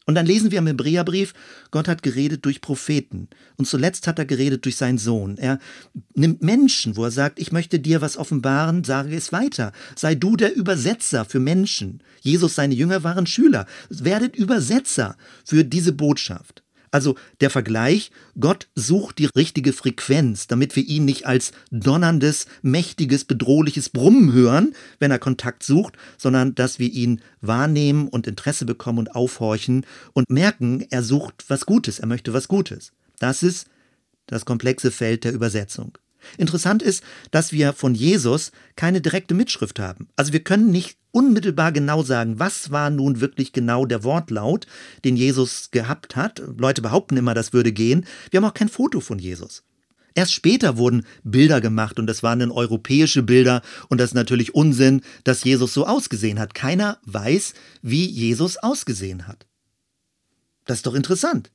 Und 0.07 0.15
dann 0.17 0.27
lesen 0.27 0.51
wir 0.51 0.59
im 0.59 0.67
Hebräerbrief, 0.67 1.33
Gott 1.71 1.89
hat 1.89 2.03
geredet 2.03 2.45
durch 2.45 2.61
Propheten. 2.61 3.29
Und 3.57 3.67
zuletzt 3.67 4.07
hat 4.07 4.19
er 4.19 4.25
geredet 4.25 4.65
durch 4.65 4.77
seinen 4.77 4.99
Sohn. 4.99 5.39
Er 5.39 5.59
nimmt 6.15 6.43
Menschen, 6.43 6.97
wo 6.97 7.05
er 7.05 7.11
sagt, 7.11 7.39
ich 7.39 7.53
möchte 7.53 7.79
dir 7.79 8.01
was 8.01 8.17
offenbaren, 8.17 8.85
sage 8.85 9.15
es 9.15 9.33
weiter. 9.33 9.73
Sei 9.95 10.15
du 10.15 10.37
der 10.37 10.55
Übersetzer 10.57 11.25
für 11.25 11.41
Menschen. 11.41 12.03
Jesus, 12.21 12.55
seine 12.55 12.75
Jünger 12.75 13.05
waren 13.05 13.27
Schüler. 13.27 13.67
Werdet 13.89 14.37
Übersetzer 14.37 15.17
für 15.45 15.65
diese 15.65 15.93
Botschaft. 15.93 16.62
Also 16.93 17.17
der 17.41 17.49
Vergleich, 17.51 18.13
Gott 18.39 18.69
sucht 18.75 19.19
die 19.19 19.27
richtige 19.27 19.73
Frequenz, 19.73 20.47
damit 20.47 20.77
wir 20.77 20.87
ihn 20.87 21.07
nicht 21.07 21.27
als 21.27 21.53
donnerndes, 21.71 22.47
mächtiges, 22.61 23.25
bedrohliches 23.25 23.89
Brummen 23.89 24.33
hören, 24.33 24.75
wenn 25.01 25.11
er 25.11 25.19
Kontakt 25.19 25.63
sucht, 25.63 25.97
sondern 26.19 26.55
dass 26.55 26.79
wir 26.79 26.93
ihn 26.93 27.23
wahrnehmen 27.41 28.09
und 28.09 28.27
Interesse 28.27 28.67
bekommen 28.67 28.99
und 28.99 29.15
aufhorchen 29.17 29.87
und 30.13 30.29
merken, 30.31 30.87
er 30.91 31.03
sucht 31.03 31.47
was 31.49 31.65
Gutes, 31.65 31.99
er 31.99 32.07
möchte 32.07 32.35
was 32.35 32.47
Gutes. 32.47 32.93
Das 33.19 33.43
ist 33.43 33.67
das 34.27 34.45
komplexe 34.45 34.91
Feld 34.91 35.25
der 35.25 35.33
Übersetzung. 35.33 35.97
Interessant 36.37 36.83
ist, 36.83 37.03
dass 37.31 37.53
wir 37.53 37.73
von 37.73 37.95
Jesus 37.95 38.53
keine 38.77 39.01
direkte 39.01 39.35
Mitschrift 39.35 39.79
haben. 39.79 40.09
Also 40.17 40.33
wir 40.33 40.45
können 40.45 40.71
nicht 40.71 40.97
unmittelbar 41.11 41.73
genau 41.73 42.03
sagen, 42.03 42.39
was 42.39 42.71
war 42.71 42.91
nun 42.91 43.21
wirklich 43.21 43.53
genau 43.53 43.85
der 43.85 44.03
Wortlaut, 44.03 44.67
den 45.05 45.17
Jesus 45.17 45.71
gehabt 45.71 46.17
hat. 46.17 46.43
Leute 46.57 46.83
behaupten 46.83 47.17
immer, 47.17 47.35
das 47.35 47.53
würde 47.53 47.73
gehen. 47.73 48.07
Wir 48.31 48.39
haben 48.39 48.49
auch 48.49 48.55
kein 48.55 48.69
Foto 48.69 49.01
von 49.01 49.19
Jesus. 49.19 49.63
Erst 50.15 50.33
später 50.33 50.77
wurden 50.77 51.07
Bilder 51.25 51.61
gemacht 51.61 51.99
und 51.99 52.07
das 52.07 52.23
waren 52.23 52.41
dann 52.41 52.51
europäische 52.51 53.23
Bilder 53.23 53.63
und 53.89 53.99
das 53.99 54.11
ist 54.11 54.15
natürlich 54.15 54.55
Unsinn, 54.55 55.03
dass 55.25 55.45
Jesus 55.45 55.73
so 55.73 55.87
ausgesehen 55.87 56.39
hat. 56.39 56.55
Keiner 56.55 56.99
weiß, 57.07 57.55
wie 57.81 58.05
Jesus 58.07 58.59
ausgesehen 58.59 59.27
hat. 59.27 59.47
Das 60.67 60.79
ist 60.79 60.87
doch 60.87 60.95
interessant. 60.95 61.51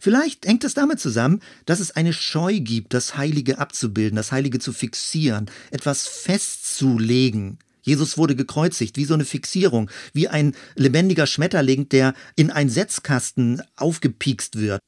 Vielleicht 0.00 0.46
hängt 0.46 0.64
es 0.64 0.74
damit 0.74 1.00
zusammen, 1.00 1.40
dass 1.66 1.80
es 1.80 1.90
eine 1.90 2.12
Scheu 2.12 2.60
gibt, 2.60 2.94
das 2.94 3.16
Heilige 3.16 3.58
abzubilden, 3.58 4.16
das 4.16 4.32
Heilige 4.32 4.58
zu 4.58 4.72
fixieren, 4.72 5.50
etwas 5.70 6.06
festzulegen. 6.06 7.58
Jesus 7.82 8.18
wurde 8.18 8.36
gekreuzigt, 8.36 8.96
wie 8.96 9.04
so 9.04 9.14
eine 9.14 9.24
Fixierung, 9.24 9.90
wie 10.12 10.28
ein 10.28 10.54
lebendiger 10.74 11.26
Schmetterling, 11.26 11.88
der 11.88 12.14
in 12.36 12.50
einen 12.50 12.70
Setzkasten 12.70 13.62
aufgepiekst 13.76 14.58
wird. 14.58 14.80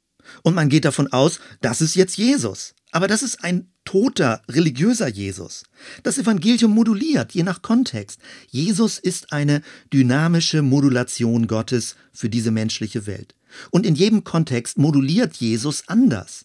Und 0.42 0.54
man 0.54 0.68
geht 0.68 0.84
davon 0.84 1.12
aus, 1.12 1.40
das 1.60 1.80
ist 1.80 1.94
jetzt 1.94 2.16
Jesus. 2.16 2.74
Aber 2.92 3.08
das 3.08 3.22
ist 3.22 3.42
ein 3.42 3.68
toter, 3.84 4.42
religiöser 4.48 5.08
Jesus. 5.08 5.64
Das 6.02 6.18
Evangelium 6.18 6.72
moduliert, 6.72 7.32
je 7.32 7.42
nach 7.42 7.62
Kontext. 7.62 8.20
Jesus 8.50 8.98
ist 8.98 9.32
eine 9.32 9.62
dynamische 9.92 10.62
Modulation 10.62 11.46
Gottes 11.46 11.96
für 12.12 12.28
diese 12.28 12.50
menschliche 12.50 13.06
Welt. 13.06 13.34
Und 13.70 13.86
in 13.86 13.94
jedem 13.94 14.24
Kontext 14.24 14.78
moduliert 14.78 15.36
Jesus 15.36 15.88
anders. 15.88 16.44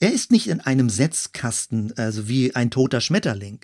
Er 0.00 0.12
ist 0.12 0.32
nicht 0.32 0.48
in 0.48 0.60
einem 0.60 0.88
Setzkasten, 0.88 1.92
also 1.96 2.26
wie 2.26 2.54
ein 2.54 2.70
toter 2.70 3.00
Schmetterling. 3.00 3.60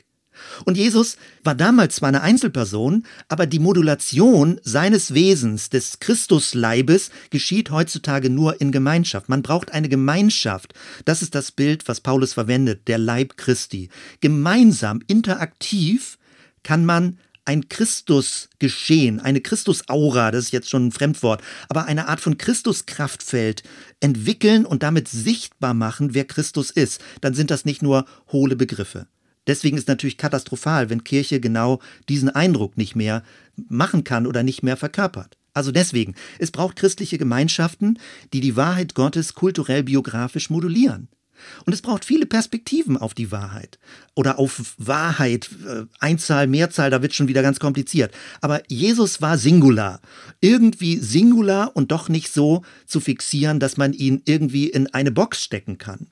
Und 0.65 0.77
Jesus 0.77 1.17
war 1.45 1.55
damals 1.55 1.97
zwar 1.97 2.09
eine 2.09 2.23
Einzelperson, 2.23 3.05
aber 3.29 3.47
die 3.47 3.59
Modulation 3.59 4.61
seines 4.63 5.15
Wesens, 5.15 5.71
des 5.71 6.01
Christusleibes, 6.01 7.11
geschieht 7.31 7.71
heutzutage 7.71 8.31
nur 8.31 8.61
in 8.61 8.73
Gemeinschaft. 8.73 9.29
Man 9.29 9.43
braucht 9.43 9.73
eine 9.73 9.89
Gemeinschaft. 9.89 10.75
Das 11.05 11.23
ist 11.23 11.35
das 11.35 11.53
Bild, 11.53 11.89
was 11.89 12.01
Paulus 12.01 12.33
verwendet, 12.33 12.89
der 12.89 12.99
Leib 12.99 13.37
Christi. 13.37 13.89
Gemeinsam, 14.21 15.01
interaktiv 15.07 16.19
kann 16.63 16.85
man 16.85 17.19
ein 17.45 17.69
Christusgeschehen, 17.69 19.21
eine 19.21 19.41
Christusaura, 19.41 20.31
das 20.31 20.45
ist 20.45 20.53
jetzt 20.53 20.71
schon 20.71 20.87
ein 20.87 20.93
Fremdwort, 20.93 21.43
aber 21.69 21.87
eine 21.87 22.09
Art 22.09 22.21
von 22.21 22.39
Christuskraftfeld 22.39 23.63
entwickeln 24.01 24.65
und 24.65 24.83
damit 24.83 25.09
sichtbar 25.09 25.75
machen, 25.75 26.15
wer 26.15 26.25
Christus 26.25 26.71
ist, 26.71 27.01
dann 27.21 27.35
sind 27.35 27.51
das 27.51 27.65
nicht 27.65 27.83
nur 27.83 28.05
hohle 28.31 28.57
Begriffe. 28.57 29.07
Deswegen 29.47 29.77
ist 29.77 29.89
natürlich 29.89 30.19
katastrophal, 30.19 30.91
wenn 30.91 31.05
Kirche 31.05 31.41
genau 31.41 31.81
diesen 32.09 32.31
Eindruck 32.31 32.77
nicht 32.77 32.95
mehr 32.95 33.23
machen 33.69 34.05
kann 34.05 34.27
oder 34.27 34.43
nicht 34.43 34.63
mehr 34.63 34.77
verkörpert. 34.77 35.37
Also 35.55 35.73
deswegen, 35.73 36.15
es 36.39 36.51
braucht 36.51 36.77
christliche 36.77 37.19
Gemeinschaften, 37.19 37.99
die 38.33 38.41
die 38.41 38.57
Wahrheit 38.57 38.95
Gottes 38.95 39.35
kulturell 39.35 39.83
biografisch 39.83 40.49
modulieren. 40.49 41.09
Und 41.67 41.73
es 41.73 41.83
braucht 41.83 42.05
viele 42.05 42.27
Perspektiven 42.27 42.97
auf 42.97 43.15
die 43.15 43.33
Wahrheit 43.33 43.79
oder 44.15 44.39
auf 44.39 44.75
Wahrheit, 44.79 45.51
äh, 45.67 45.85
Einzahl, 45.99 46.47
Mehrzahl, 46.47 46.91
da 46.91 47.03
wird 47.03 47.15
schon 47.15 47.29
wieder 47.29 47.43
ganz 47.43 47.59
kompliziert. 47.59 48.15
Aber 48.41 48.63
Jesus 48.69 49.21
war 49.21 49.39
Singular. 49.39 50.01
Irgendwie 50.41 50.99
Singular 50.99 51.73
und 51.75 51.91
doch 51.91 52.09
nicht 52.09 52.33
so 52.33 52.63
zu 52.87 53.01
fixieren, 53.01 53.61
dass 53.61 53.77
man 53.77 53.93
ihn 53.93 54.23
irgendwie 54.25 54.69
in 54.69 54.93
eine 54.95 55.11
Box 55.11 55.43
stecken 55.43 55.79
kann. 55.79 56.07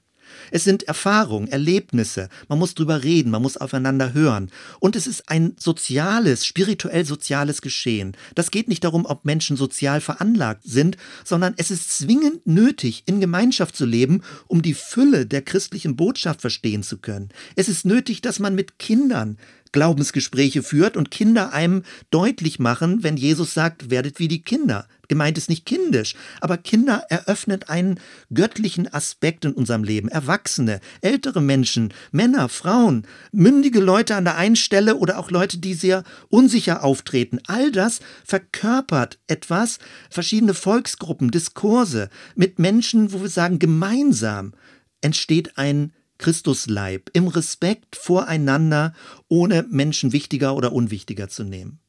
Es 0.51 0.65
sind 0.65 0.85
Erfahrungen, 0.85 1.49
Erlebnisse. 1.49 2.29
Man 2.49 2.59
muss 2.59 2.75
drüber 2.75 3.03
reden, 3.03 3.31
man 3.31 3.43
muss 3.43 3.57
aufeinander 3.57 4.13
hören. 4.13 4.51
Und 4.79 4.97
es 4.97 5.07
ist 5.07 5.29
ein 5.29 5.55
soziales, 5.59 6.47
spirituell 6.47 7.05
soziales 7.05 7.63
Geschehen. 7.63 8.17
Das 8.35 8.51
geht 8.51 8.69
nicht 8.69 8.85
darum, 8.85 9.07
ob 9.07 9.25
Menschen 9.25 9.57
sozial 9.57 10.01
veranlagt 10.01 10.63
sind, 10.65 10.97
sondern 11.25 11.55
es 11.57 11.71
ist 11.71 11.91
zwingend 11.97 12.47
nötig, 12.47 13.03
in 13.07 13.21
Gemeinschaft 13.21 13.77
zu 13.77 13.87
leben, 13.87 14.23
um 14.47 14.63
die 14.63 14.75
Fülle 14.75 15.27
der 15.27 15.43
christlichen 15.43 15.97
Botschaft 15.97 16.41
verstehen 16.41 16.83
zu 16.83 16.99
können. 16.99 17.31
Es 17.57 17.69
ist 17.69 17.85
nötig, 17.85 18.23
dass 18.23 18.39
man 18.39 18.55
mit 18.55 18.79
Kindern 18.79 19.39
Glaubensgespräche 19.73 20.63
führt 20.63 20.97
und 20.97 21.11
Kinder 21.11 21.53
einem 21.53 21.83
deutlich 22.11 22.59
machen, 22.59 23.03
wenn 23.03 23.17
Jesus 23.17 23.55
sagt, 23.55 23.91
werdet 23.91 24.19
wie 24.19 24.29
die 24.29 24.43
Kinder. 24.43 24.87
Gemeint 25.11 25.37
ist 25.39 25.49
nicht 25.49 25.67
kindisch, 25.67 26.15
aber 26.41 26.57
Kinder 26.57 27.03
eröffnen 27.09 27.65
einen 27.65 27.99
göttlichen 28.33 28.87
Aspekt 28.95 29.45
in 29.45 29.53
unserem 29.53 29.83
Leben. 29.83 30.09
Erwachsene, 30.09 30.81
ältere 31.01 31.41
Menschen, 31.41 31.93
Männer, 32.13 32.49
Frauen, 32.49 33.05
mündige 33.33 33.81
Leute 33.81 34.15
an 34.15 34.25
der 34.25 34.37
einen 34.37 34.55
Stelle 34.55 34.97
oder 34.97 35.19
auch 35.19 35.33
Leute, 35.33 35.59
die 35.59 35.75
sehr 35.75 36.05
unsicher 36.29 36.85
auftreten. 36.85 37.41
All 37.49 37.73
das 37.73 37.99
verkörpert 38.25 39.19
etwas, 39.27 39.81
verschiedene 40.11 40.55
Volksgruppen, 40.55 41.33
Diskurse 41.33 42.09
mit 42.37 42.61
Menschen, 42.61 43.13
wo 43.13 43.21
wir 43.21 43.29
sagen, 43.29 43.59
gemeinsam 43.59 44.53
entsteht 45.01 45.59
ein 45.59 45.93
Christusleib, 46.21 47.11
im 47.15 47.27
Respekt 47.27 47.97
voreinander, 47.97 48.95
ohne 49.29 49.67
Menschen 49.69 50.13
wichtiger 50.13 50.55
oder 50.55 50.73
unwichtiger 50.73 51.29
zu 51.29 51.43
nehmen. 51.43 51.81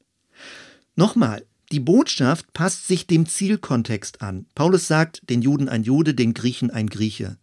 Nochmal, 0.96 1.44
die 1.70 1.80
Botschaft 1.80 2.52
passt 2.52 2.88
sich 2.88 3.06
dem 3.06 3.26
Zielkontext 3.26 4.20
an. 4.20 4.46
Paulus 4.54 4.88
sagt, 4.88 5.22
den 5.30 5.42
Juden 5.42 5.68
ein 5.68 5.84
Jude, 5.84 6.14
den 6.14 6.34
Griechen 6.34 6.70
ein 6.70 6.88
Grieche. 6.88 7.38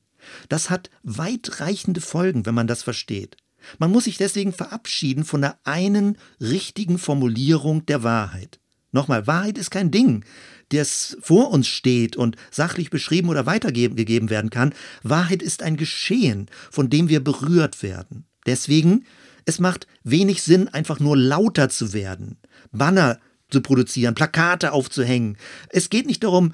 Das 0.49 0.69
hat 0.69 0.89
weitreichende 1.03 2.01
Folgen, 2.01 2.45
wenn 2.45 2.53
man 2.55 2.67
das 2.67 2.83
versteht. 2.83 3.37
Man 3.77 3.91
muss 3.91 4.05
sich 4.05 4.17
deswegen 4.17 4.53
verabschieden 4.53 5.25
von 5.25 5.41
der 5.41 5.59
einen 5.63 6.17
richtigen 6.39 6.97
Formulierung 6.97 7.85
der 7.85 8.03
Wahrheit. 8.03 8.59
Nochmal, 8.91 9.27
Wahrheit 9.27 9.57
ist 9.57 9.69
kein 9.69 9.91
Ding, 9.91 10.25
das 10.69 11.17
vor 11.21 11.51
uns 11.51 11.67
steht 11.67 12.15
und 12.15 12.35
sachlich 12.51 12.89
beschrieben 12.89 13.29
oder 13.29 13.45
weitergegeben 13.45 14.29
werden 14.29 14.49
kann. 14.49 14.73
Wahrheit 15.03 15.41
ist 15.41 15.63
ein 15.63 15.77
Geschehen, 15.77 16.47
von 16.71 16.89
dem 16.89 17.09
wir 17.09 17.23
berührt 17.23 17.83
werden. 17.83 18.25
Deswegen, 18.45 19.05
es 19.45 19.59
macht 19.59 19.87
wenig 20.03 20.41
Sinn, 20.41 20.67
einfach 20.67 20.99
nur 20.99 21.17
lauter 21.17 21.69
zu 21.69 21.93
werden, 21.93 22.37
Banner 22.71 23.19
zu 23.49 23.61
produzieren, 23.61 24.15
Plakate 24.15 24.71
aufzuhängen. 24.71 25.37
Es 25.69 25.89
geht 25.89 26.05
nicht 26.05 26.23
darum, 26.23 26.53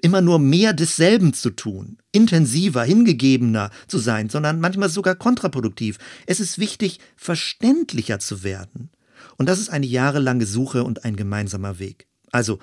immer 0.00 0.20
nur 0.20 0.38
mehr 0.38 0.74
desselben 0.74 1.32
zu 1.32 1.50
tun, 1.50 1.96
intensiver, 2.12 2.84
hingegebener 2.84 3.70
zu 3.88 3.98
sein, 3.98 4.28
sondern 4.28 4.60
manchmal 4.60 4.90
sogar 4.90 5.14
kontraproduktiv. 5.14 5.98
Es 6.26 6.40
ist 6.40 6.58
wichtig, 6.58 7.00
verständlicher 7.16 8.18
zu 8.18 8.42
werden. 8.42 8.90
Und 9.36 9.48
das 9.48 9.58
ist 9.58 9.70
eine 9.70 9.86
jahrelange 9.86 10.46
Suche 10.46 10.84
und 10.84 11.04
ein 11.04 11.16
gemeinsamer 11.16 11.78
Weg. 11.78 12.06
Also, 12.32 12.58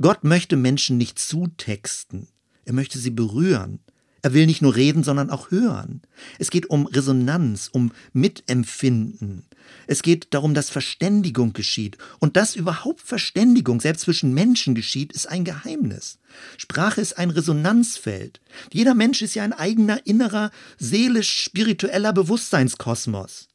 Gott 0.00 0.24
möchte 0.24 0.56
Menschen 0.56 0.98
nicht 0.98 1.18
zutexten. 1.18 2.28
Er 2.64 2.72
möchte 2.72 2.98
sie 2.98 3.10
berühren. 3.10 3.80
Er 4.22 4.34
will 4.34 4.46
nicht 4.46 4.62
nur 4.62 4.76
reden, 4.76 5.02
sondern 5.02 5.30
auch 5.30 5.50
hören. 5.50 6.00
Es 6.38 6.50
geht 6.50 6.70
um 6.70 6.86
Resonanz, 6.86 7.68
um 7.72 7.92
Mitempfinden. 8.12 9.46
Es 9.88 10.02
geht 10.02 10.32
darum, 10.32 10.54
dass 10.54 10.70
Verständigung 10.70 11.52
geschieht. 11.52 11.98
Und 12.20 12.36
dass 12.36 12.54
überhaupt 12.54 13.00
Verständigung 13.00 13.80
selbst 13.80 14.02
zwischen 14.02 14.32
Menschen 14.32 14.76
geschieht, 14.76 15.12
ist 15.12 15.28
ein 15.28 15.44
Geheimnis. 15.44 16.18
Sprache 16.56 17.00
ist 17.00 17.18
ein 17.18 17.30
Resonanzfeld. 17.30 18.40
Jeder 18.72 18.94
Mensch 18.94 19.22
ist 19.22 19.34
ja 19.34 19.42
ein 19.42 19.52
eigener 19.52 20.06
innerer, 20.06 20.52
seelisch-spiritueller 20.78 22.12
Bewusstseinskosmos. 22.12 23.48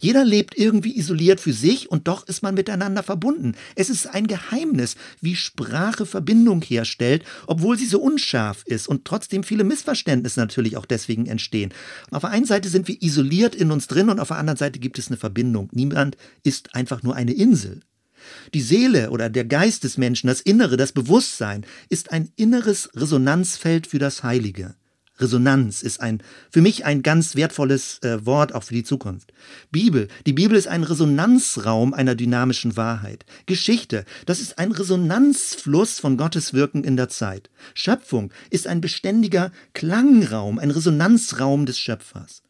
Jeder 0.00 0.24
lebt 0.24 0.56
irgendwie 0.56 0.96
isoliert 0.96 1.40
für 1.40 1.52
sich 1.52 1.90
und 1.90 2.08
doch 2.08 2.26
ist 2.26 2.42
man 2.42 2.54
miteinander 2.54 3.02
verbunden. 3.02 3.54
Es 3.74 3.90
ist 3.90 4.06
ein 4.06 4.26
Geheimnis, 4.26 4.96
wie 5.20 5.36
Sprache 5.36 6.06
Verbindung 6.06 6.62
herstellt, 6.62 7.24
obwohl 7.46 7.78
sie 7.78 7.86
so 7.86 8.00
unscharf 8.00 8.62
ist 8.66 8.88
und 8.88 9.04
trotzdem 9.04 9.42
viele 9.42 9.64
Missverständnisse 9.64 10.40
natürlich 10.40 10.76
auch 10.76 10.86
deswegen 10.86 11.26
entstehen. 11.26 11.72
Auf 12.10 12.22
der 12.22 12.30
einen 12.30 12.46
Seite 12.46 12.68
sind 12.68 12.88
wir 12.88 13.02
isoliert 13.02 13.54
in 13.54 13.70
uns 13.70 13.86
drin 13.86 14.10
und 14.10 14.20
auf 14.20 14.28
der 14.28 14.38
anderen 14.38 14.58
Seite 14.58 14.78
gibt 14.78 14.98
es 14.98 15.08
eine 15.08 15.16
Verbindung. 15.16 15.68
Niemand 15.72 16.16
ist 16.42 16.74
einfach 16.74 17.02
nur 17.02 17.14
eine 17.14 17.32
Insel. 17.32 17.80
Die 18.54 18.60
Seele 18.60 19.10
oder 19.10 19.30
der 19.30 19.44
Geist 19.44 19.84
des 19.84 19.96
Menschen, 19.96 20.26
das 20.26 20.40
Innere, 20.40 20.76
das 20.76 20.92
Bewusstsein, 20.92 21.64
ist 21.88 22.12
ein 22.12 22.30
inneres 22.36 22.90
Resonanzfeld 22.94 23.86
für 23.86 23.98
das 23.98 24.22
Heilige. 24.22 24.74
Resonanz 25.18 25.82
ist 25.82 26.00
ein, 26.00 26.22
für 26.50 26.60
mich 26.60 26.84
ein 26.84 27.02
ganz 27.02 27.36
wertvolles 27.36 27.98
äh, 28.02 28.24
Wort 28.24 28.54
auch 28.54 28.62
für 28.62 28.74
die 28.74 28.84
Zukunft. 28.84 29.32
Bibel, 29.70 30.08
die 30.26 30.32
Bibel 30.32 30.56
ist 30.56 30.68
ein 30.68 30.84
Resonanzraum 30.84 31.94
einer 31.94 32.14
dynamischen 32.14 32.76
Wahrheit. 32.76 33.24
Geschichte, 33.46 34.04
das 34.26 34.40
ist 34.40 34.58
ein 34.58 34.72
Resonanzfluss 34.72 35.98
von 35.98 36.16
Gottes 36.16 36.52
Wirken 36.52 36.84
in 36.84 36.96
der 36.96 37.08
Zeit. 37.08 37.50
Schöpfung 37.74 38.32
ist 38.50 38.66
ein 38.66 38.80
beständiger 38.80 39.52
Klangraum, 39.74 40.58
ein 40.58 40.70
Resonanzraum 40.70 41.66
des 41.66 41.78
Schöpfers. 41.78 42.42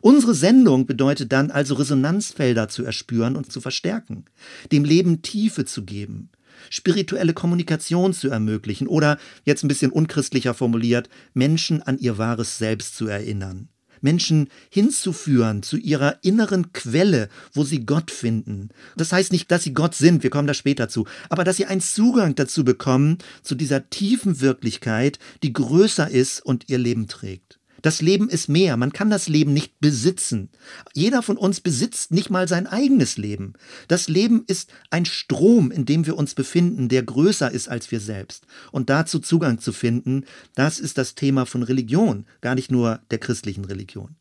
Unsere 0.00 0.34
Sendung 0.34 0.86
bedeutet 0.86 1.32
dann 1.32 1.52
also 1.52 1.74
Resonanzfelder 1.74 2.68
zu 2.68 2.84
erspüren 2.84 3.36
und 3.36 3.52
zu 3.52 3.60
verstärken, 3.60 4.24
dem 4.72 4.84
Leben 4.84 5.22
Tiefe 5.22 5.64
zu 5.64 5.84
geben 5.84 6.30
spirituelle 6.70 7.34
Kommunikation 7.34 8.12
zu 8.12 8.28
ermöglichen 8.28 8.88
oder, 8.88 9.18
jetzt 9.44 9.64
ein 9.64 9.68
bisschen 9.68 9.90
unchristlicher 9.90 10.54
formuliert, 10.54 11.08
Menschen 11.34 11.82
an 11.82 11.98
ihr 11.98 12.18
wahres 12.18 12.58
Selbst 12.58 12.96
zu 12.96 13.06
erinnern. 13.06 13.68
Menschen 14.00 14.48
hinzuführen 14.70 15.62
zu 15.62 15.76
ihrer 15.76 16.18
inneren 16.22 16.72
Quelle, 16.72 17.28
wo 17.52 17.64
sie 17.64 17.84
Gott 17.84 18.10
finden. 18.10 18.70
Das 18.96 19.12
heißt 19.12 19.32
nicht, 19.32 19.50
dass 19.50 19.64
sie 19.64 19.74
Gott 19.74 19.94
sind, 19.94 20.22
wir 20.22 20.30
kommen 20.30 20.46
da 20.46 20.54
später 20.54 20.88
zu, 20.88 21.06
aber 21.28 21.44
dass 21.44 21.56
sie 21.56 21.66
einen 21.66 21.80
Zugang 21.80 22.34
dazu 22.34 22.64
bekommen, 22.64 23.18
zu 23.42 23.54
dieser 23.54 23.90
tiefen 23.90 24.40
Wirklichkeit, 24.40 25.18
die 25.42 25.52
größer 25.52 26.08
ist 26.10 26.44
und 26.44 26.68
ihr 26.68 26.78
Leben 26.78 27.08
trägt. 27.08 27.58
Das 27.82 28.02
Leben 28.02 28.28
ist 28.28 28.48
mehr. 28.48 28.76
Man 28.76 28.92
kann 28.92 29.10
das 29.10 29.28
Leben 29.28 29.52
nicht 29.52 29.80
besitzen. 29.80 30.50
Jeder 30.94 31.22
von 31.22 31.36
uns 31.36 31.60
besitzt 31.60 32.10
nicht 32.12 32.30
mal 32.30 32.48
sein 32.48 32.66
eigenes 32.66 33.16
Leben. 33.16 33.52
Das 33.86 34.08
Leben 34.08 34.44
ist 34.46 34.70
ein 34.90 35.04
Strom, 35.04 35.70
in 35.70 35.84
dem 35.84 36.06
wir 36.06 36.16
uns 36.16 36.34
befinden, 36.34 36.88
der 36.88 37.02
größer 37.02 37.50
ist 37.50 37.68
als 37.68 37.90
wir 37.90 38.00
selbst. 38.00 38.46
Und 38.72 38.90
dazu 38.90 39.18
Zugang 39.18 39.58
zu 39.60 39.72
finden, 39.72 40.24
das 40.54 40.80
ist 40.80 40.98
das 40.98 41.14
Thema 41.14 41.46
von 41.46 41.62
Religion, 41.62 42.26
gar 42.40 42.54
nicht 42.54 42.70
nur 42.70 43.00
der 43.10 43.18
christlichen 43.18 43.64
Religion. 43.64 44.16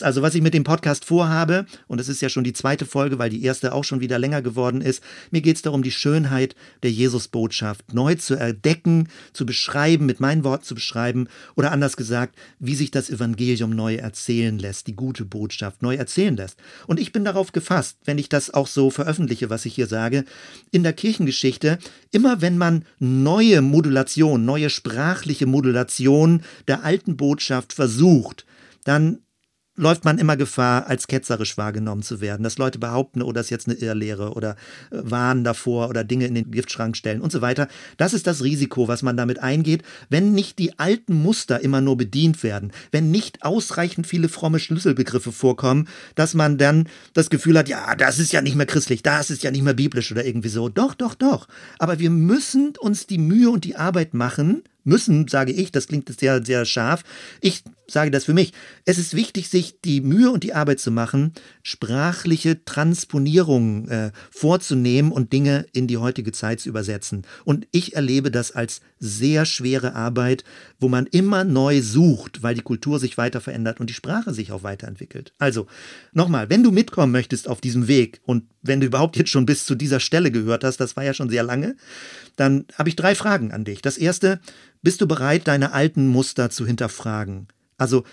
Also 0.00 0.22
was 0.22 0.34
ich 0.34 0.42
mit 0.42 0.54
dem 0.54 0.64
Podcast 0.64 1.04
vorhabe, 1.04 1.66
und 1.86 2.00
es 2.00 2.08
ist 2.08 2.22
ja 2.22 2.28
schon 2.28 2.44
die 2.44 2.52
zweite 2.52 2.86
Folge, 2.86 3.18
weil 3.18 3.30
die 3.30 3.42
erste 3.42 3.72
auch 3.72 3.84
schon 3.84 4.00
wieder 4.00 4.18
länger 4.18 4.42
geworden 4.42 4.80
ist, 4.80 5.02
mir 5.30 5.40
geht 5.40 5.56
es 5.56 5.62
darum, 5.62 5.82
die 5.82 5.90
Schönheit 5.90 6.54
der 6.82 6.92
Jesusbotschaft 6.92 7.94
neu 7.94 8.14
zu 8.14 8.34
erdecken, 8.34 9.08
zu 9.32 9.46
beschreiben, 9.46 10.06
mit 10.06 10.20
meinen 10.20 10.44
Worten 10.44 10.64
zu 10.64 10.74
beschreiben, 10.74 11.28
oder 11.56 11.72
anders 11.72 11.96
gesagt, 11.96 12.36
wie 12.58 12.74
sich 12.74 12.90
das 12.90 13.10
Evangelium 13.10 13.70
neu 13.70 13.96
erzählen 13.96 14.58
lässt, 14.58 14.86
die 14.86 14.96
gute 14.96 15.24
Botschaft 15.24 15.82
neu 15.82 15.96
erzählen 15.96 16.36
lässt. 16.36 16.58
Und 16.86 17.00
ich 17.00 17.12
bin 17.12 17.24
darauf 17.24 17.52
gefasst, 17.52 17.98
wenn 18.04 18.18
ich 18.18 18.28
das 18.28 18.52
auch 18.52 18.66
so 18.66 18.90
veröffentliche, 18.90 19.50
was 19.50 19.64
ich 19.64 19.74
hier 19.74 19.86
sage, 19.86 20.24
in 20.70 20.82
der 20.82 20.92
Kirchengeschichte, 20.92 21.78
immer 22.10 22.40
wenn 22.40 22.58
man 22.58 22.84
neue 22.98 23.62
Modulation, 23.62 24.44
neue 24.44 24.70
sprachliche 24.70 25.46
Modulation 25.46 26.42
der 26.66 26.84
alten 26.84 27.16
Botschaft 27.16 27.72
versucht, 27.72 28.44
dann 28.84 29.18
läuft 29.78 30.04
man 30.04 30.18
immer 30.18 30.36
Gefahr, 30.36 30.86
als 30.88 31.06
ketzerisch 31.06 31.56
wahrgenommen 31.56 32.02
zu 32.02 32.20
werden. 32.20 32.42
Dass 32.42 32.58
Leute 32.58 32.78
behaupten, 32.78 33.22
oh, 33.22 33.32
das 33.32 33.46
ist 33.46 33.50
jetzt 33.50 33.68
eine 33.68 33.76
Irrlehre 33.76 34.32
oder 34.32 34.56
äh, 34.90 34.98
warnen 35.02 35.44
davor 35.44 35.88
oder 35.88 36.04
Dinge 36.04 36.26
in 36.26 36.34
den 36.34 36.50
Giftschrank 36.50 36.96
stellen 36.96 37.20
und 37.20 37.32
so 37.32 37.40
weiter. 37.40 37.68
Das 37.96 38.12
ist 38.12 38.26
das 38.26 38.42
Risiko, 38.42 38.88
was 38.88 39.02
man 39.02 39.16
damit 39.16 39.38
eingeht, 39.38 39.82
wenn 40.10 40.32
nicht 40.32 40.58
die 40.58 40.78
alten 40.78 41.14
Muster 41.14 41.60
immer 41.60 41.80
nur 41.80 41.96
bedient 41.96 42.42
werden, 42.42 42.72
wenn 42.90 43.10
nicht 43.10 43.44
ausreichend 43.44 44.06
viele 44.06 44.28
fromme 44.28 44.58
Schlüsselbegriffe 44.58 45.32
vorkommen, 45.32 45.88
dass 46.16 46.34
man 46.34 46.58
dann 46.58 46.88
das 47.14 47.30
Gefühl 47.30 47.56
hat, 47.56 47.68
ja, 47.68 47.94
das 47.94 48.18
ist 48.18 48.32
ja 48.32 48.42
nicht 48.42 48.56
mehr 48.56 48.66
christlich, 48.66 49.02
das 49.02 49.30
ist 49.30 49.42
ja 49.44 49.50
nicht 49.50 49.62
mehr 49.62 49.74
biblisch 49.74 50.10
oder 50.10 50.24
irgendwie 50.24 50.48
so. 50.48 50.68
Doch, 50.68 50.94
doch, 50.94 51.14
doch. 51.14 51.46
Aber 51.78 52.00
wir 52.00 52.10
müssen 52.10 52.74
uns 52.80 53.06
die 53.06 53.18
Mühe 53.18 53.50
und 53.50 53.64
die 53.64 53.76
Arbeit 53.76 54.12
machen, 54.12 54.62
müssen, 54.84 55.28
sage 55.28 55.52
ich, 55.52 55.70
das 55.70 55.86
klingt 55.86 56.08
sehr, 56.18 56.44
sehr 56.44 56.64
scharf. 56.64 57.04
Ich 57.40 57.62
sage 57.90 58.10
das 58.10 58.24
für 58.24 58.34
mich. 58.34 58.52
Es 58.84 58.98
ist 58.98 59.14
wichtig, 59.14 59.48
sich 59.48 59.80
die 59.80 60.00
Mühe 60.00 60.30
und 60.30 60.44
die 60.44 60.54
Arbeit 60.54 60.80
zu 60.80 60.90
machen, 60.90 61.32
sprachliche 61.62 62.64
Transponierungen 62.64 63.88
äh, 63.88 64.12
vorzunehmen 64.30 65.10
und 65.10 65.32
Dinge 65.32 65.66
in 65.72 65.86
die 65.86 65.96
heutige 65.96 66.32
Zeit 66.32 66.60
zu 66.60 66.68
übersetzen. 66.68 67.22
Und 67.44 67.66
ich 67.72 67.94
erlebe 67.94 68.30
das 68.30 68.52
als 68.52 68.80
sehr 68.98 69.46
schwere 69.46 69.94
Arbeit, 69.94 70.44
wo 70.78 70.88
man 70.88 71.06
immer 71.06 71.44
neu 71.44 71.80
sucht, 71.80 72.42
weil 72.42 72.54
die 72.54 72.62
Kultur 72.62 72.98
sich 72.98 73.16
weiter 73.16 73.40
verändert 73.40 73.80
und 73.80 73.88
die 73.88 73.94
Sprache 73.94 74.34
sich 74.34 74.52
auch 74.52 74.62
weiterentwickelt. 74.62 75.32
Also, 75.38 75.66
nochmal, 76.12 76.50
wenn 76.50 76.62
du 76.62 76.70
mitkommen 76.70 77.12
möchtest 77.12 77.48
auf 77.48 77.60
diesem 77.60 77.88
Weg 77.88 78.20
und 78.24 78.44
wenn 78.62 78.80
du 78.80 78.86
überhaupt 78.86 79.16
jetzt 79.16 79.30
schon 79.30 79.46
bis 79.46 79.64
zu 79.64 79.74
dieser 79.74 80.00
Stelle 80.00 80.30
gehört 80.30 80.64
hast, 80.64 80.78
das 80.78 80.96
war 80.96 81.04
ja 81.04 81.14
schon 81.14 81.30
sehr 81.30 81.42
lange, 81.42 81.76
dann 82.36 82.66
habe 82.74 82.88
ich 82.88 82.96
drei 82.96 83.14
Fragen 83.14 83.52
an 83.52 83.64
dich. 83.64 83.80
Das 83.82 83.96
erste, 83.96 84.40
bist 84.82 85.00
du 85.00 85.08
bereit, 85.08 85.48
deine 85.48 85.72
alten 85.72 86.06
Muster 86.06 86.50
zu 86.50 86.66
hinterfragen? 86.66 87.48
Also 87.78 88.04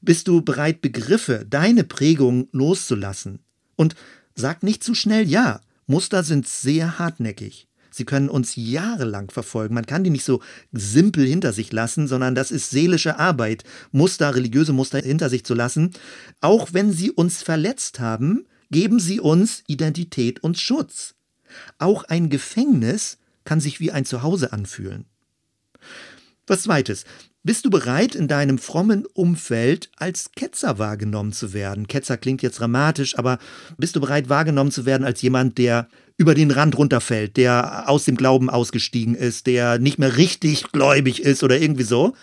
bist 0.00 0.28
du 0.28 0.42
bereit, 0.42 0.80
Begriffe, 0.80 1.44
deine 1.48 1.82
Prägung 1.82 2.48
loszulassen? 2.52 3.40
Und 3.74 3.96
sag 4.34 4.62
nicht 4.62 4.84
zu 4.84 4.94
schnell 4.94 5.28
ja. 5.28 5.60
Muster 5.86 6.22
sind 6.22 6.46
sehr 6.46 6.98
hartnäckig. 6.98 7.66
Sie 7.90 8.04
können 8.04 8.28
uns 8.28 8.56
jahrelang 8.56 9.30
verfolgen. 9.30 9.74
Man 9.74 9.86
kann 9.86 10.02
die 10.02 10.10
nicht 10.10 10.24
so 10.24 10.42
simpel 10.72 11.24
hinter 11.26 11.52
sich 11.52 11.72
lassen, 11.72 12.08
sondern 12.08 12.34
das 12.34 12.50
ist 12.50 12.70
seelische 12.70 13.18
Arbeit, 13.18 13.62
Muster, 13.92 14.34
religiöse 14.34 14.72
Muster 14.72 14.98
hinter 14.98 15.30
sich 15.30 15.44
zu 15.44 15.54
lassen. 15.54 15.90
Auch 16.40 16.72
wenn 16.72 16.92
sie 16.92 17.12
uns 17.12 17.42
verletzt 17.42 18.00
haben, 18.00 18.46
geben 18.70 18.98
sie 18.98 19.20
uns 19.20 19.62
Identität 19.68 20.42
und 20.42 20.58
Schutz. 20.58 21.14
Auch 21.78 22.02
ein 22.04 22.30
Gefängnis 22.30 23.18
kann 23.44 23.60
sich 23.60 23.78
wie 23.78 23.92
ein 23.92 24.04
Zuhause 24.04 24.52
anfühlen. 24.52 25.04
Was 26.46 26.62
zweites. 26.62 27.04
Bist 27.42 27.64
du 27.64 27.70
bereit, 27.70 28.14
in 28.14 28.28
deinem 28.28 28.58
frommen 28.58 29.04
Umfeld 29.06 29.90
als 29.96 30.32
Ketzer 30.34 30.78
wahrgenommen 30.78 31.32
zu 31.32 31.52
werden? 31.52 31.88
Ketzer 31.88 32.16
klingt 32.16 32.42
jetzt 32.42 32.58
dramatisch, 32.58 33.18
aber 33.18 33.38
bist 33.76 33.96
du 33.96 34.00
bereit, 34.00 34.28
wahrgenommen 34.28 34.70
zu 34.70 34.86
werden 34.86 35.04
als 35.04 35.20
jemand, 35.22 35.58
der 35.58 35.88
über 36.16 36.34
den 36.34 36.50
Rand 36.50 36.78
runterfällt, 36.78 37.36
der 37.36 37.88
aus 37.88 38.04
dem 38.04 38.16
Glauben 38.16 38.48
ausgestiegen 38.48 39.14
ist, 39.14 39.46
der 39.46 39.78
nicht 39.78 39.98
mehr 39.98 40.16
richtig 40.16 40.70
gläubig 40.72 41.22
ist 41.22 41.42
oder 41.42 41.60
irgendwie 41.60 41.82
so? 41.82 42.14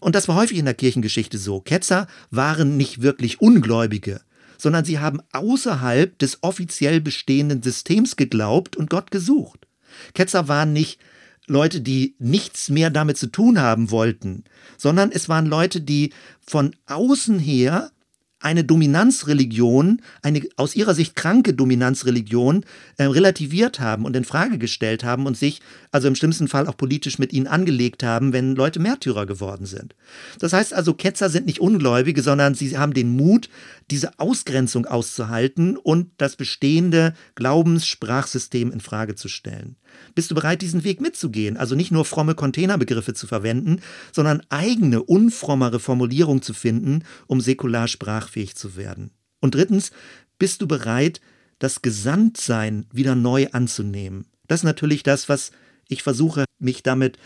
Und 0.00 0.14
das 0.14 0.28
war 0.28 0.36
häufig 0.36 0.58
in 0.58 0.64
der 0.64 0.74
Kirchengeschichte 0.74 1.38
so. 1.38 1.60
Ketzer 1.60 2.06
waren 2.30 2.76
nicht 2.76 3.02
wirklich 3.02 3.40
Ungläubige, 3.40 4.20
sondern 4.58 4.84
sie 4.84 4.98
haben 4.98 5.20
außerhalb 5.32 6.18
des 6.18 6.38
offiziell 6.42 7.00
bestehenden 7.00 7.62
Systems 7.62 8.16
geglaubt 8.16 8.76
und 8.76 8.90
Gott 8.90 9.10
gesucht. 9.10 9.66
Ketzer 10.14 10.48
waren 10.48 10.72
nicht 10.72 10.98
Leute, 11.46 11.80
die 11.80 12.14
nichts 12.18 12.68
mehr 12.68 12.90
damit 12.90 13.16
zu 13.18 13.28
tun 13.28 13.60
haben 13.60 13.90
wollten, 13.90 14.44
sondern 14.76 15.12
es 15.12 15.28
waren 15.28 15.46
Leute, 15.46 15.80
die 15.80 16.12
von 16.40 16.74
außen 16.86 17.38
her 17.38 17.90
eine 18.40 18.64
Dominanzreligion, 18.64 20.02
eine 20.22 20.42
aus 20.56 20.76
ihrer 20.76 20.94
Sicht 20.94 21.16
kranke 21.16 21.54
Dominanzreligion 21.54 22.64
äh, 22.98 23.04
relativiert 23.04 23.80
haben 23.80 24.04
und 24.04 24.14
in 24.14 24.24
Frage 24.24 24.58
gestellt 24.58 25.04
haben 25.04 25.26
und 25.26 25.36
sich 25.36 25.60
also 25.90 26.06
im 26.08 26.14
schlimmsten 26.14 26.46
Fall 26.46 26.66
auch 26.66 26.76
politisch 26.76 27.18
mit 27.18 27.32
ihnen 27.32 27.46
angelegt 27.46 28.02
haben, 28.02 28.32
wenn 28.32 28.54
Leute 28.54 28.78
Märtyrer 28.78 29.24
geworden 29.24 29.64
sind. 29.64 29.94
Das 30.38 30.52
heißt 30.52 30.74
also, 30.74 30.92
Ketzer 30.92 31.30
sind 31.30 31.46
nicht 31.46 31.60
Ungläubige, 31.60 32.22
sondern 32.22 32.54
sie 32.54 32.76
haben 32.76 32.92
den 32.92 33.16
Mut, 33.16 33.48
diese 33.90 34.18
Ausgrenzung 34.18 34.84
auszuhalten 34.84 35.76
und 35.76 36.10
das 36.18 36.36
bestehende 36.36 37.14
Glaubenssprachsystem 37.36 38.70
in 38.70 38.80
Frage 38.80 39.14
zu 39.14 39.28
stellen. 39.28 39.76
Bist 40.14 40.30
du 40.30 40.34
bereit, 40.34 40.62
diesen 40.62 40.84
Weg 40.84 41.00
mitzugehen? 41.00 41.56
Also 41.56 41.74
nicht 41.74 41.90
nur 41.90 42.04
fromme 42.04 42.34
Containerbegriffe 42.34 43.14
zu 43.14 43.26
verwenden, 43.26 43.80
sondern 44.12 44.42
eigene, 44.48 45.02
unfrommere 45.02 45.80
Formulierungen 45.80 46.42
zu 46.42 46.54
finden, 46.54 47.04
um 47.26 47.40
säkular 47.40 47.88
sprachfähig 48.26 48.56
zu 48.56 48.76
werden. 48.76 49.10
Und 49.40 49.54
drittens, 49.54 49.90
bist 50.38 50.62
du 50.62 50.66
bereit, 50.66 51.20
das 51.58 51.82
Gesandtsein 51.82 52.86
wieder 52.92 53.14
neu 53.14 53.46
anzunehmen? 53.52 54.26
Das 54.48 54.60
ist 54.60 54.64
natürlich 54.64 55.02
das, 55.02 55.28
was 55.28 55.52
ich 55.88 56.02
versuche, 56.02 56.44
mich 56.58 56.82
damit 56.82 57.18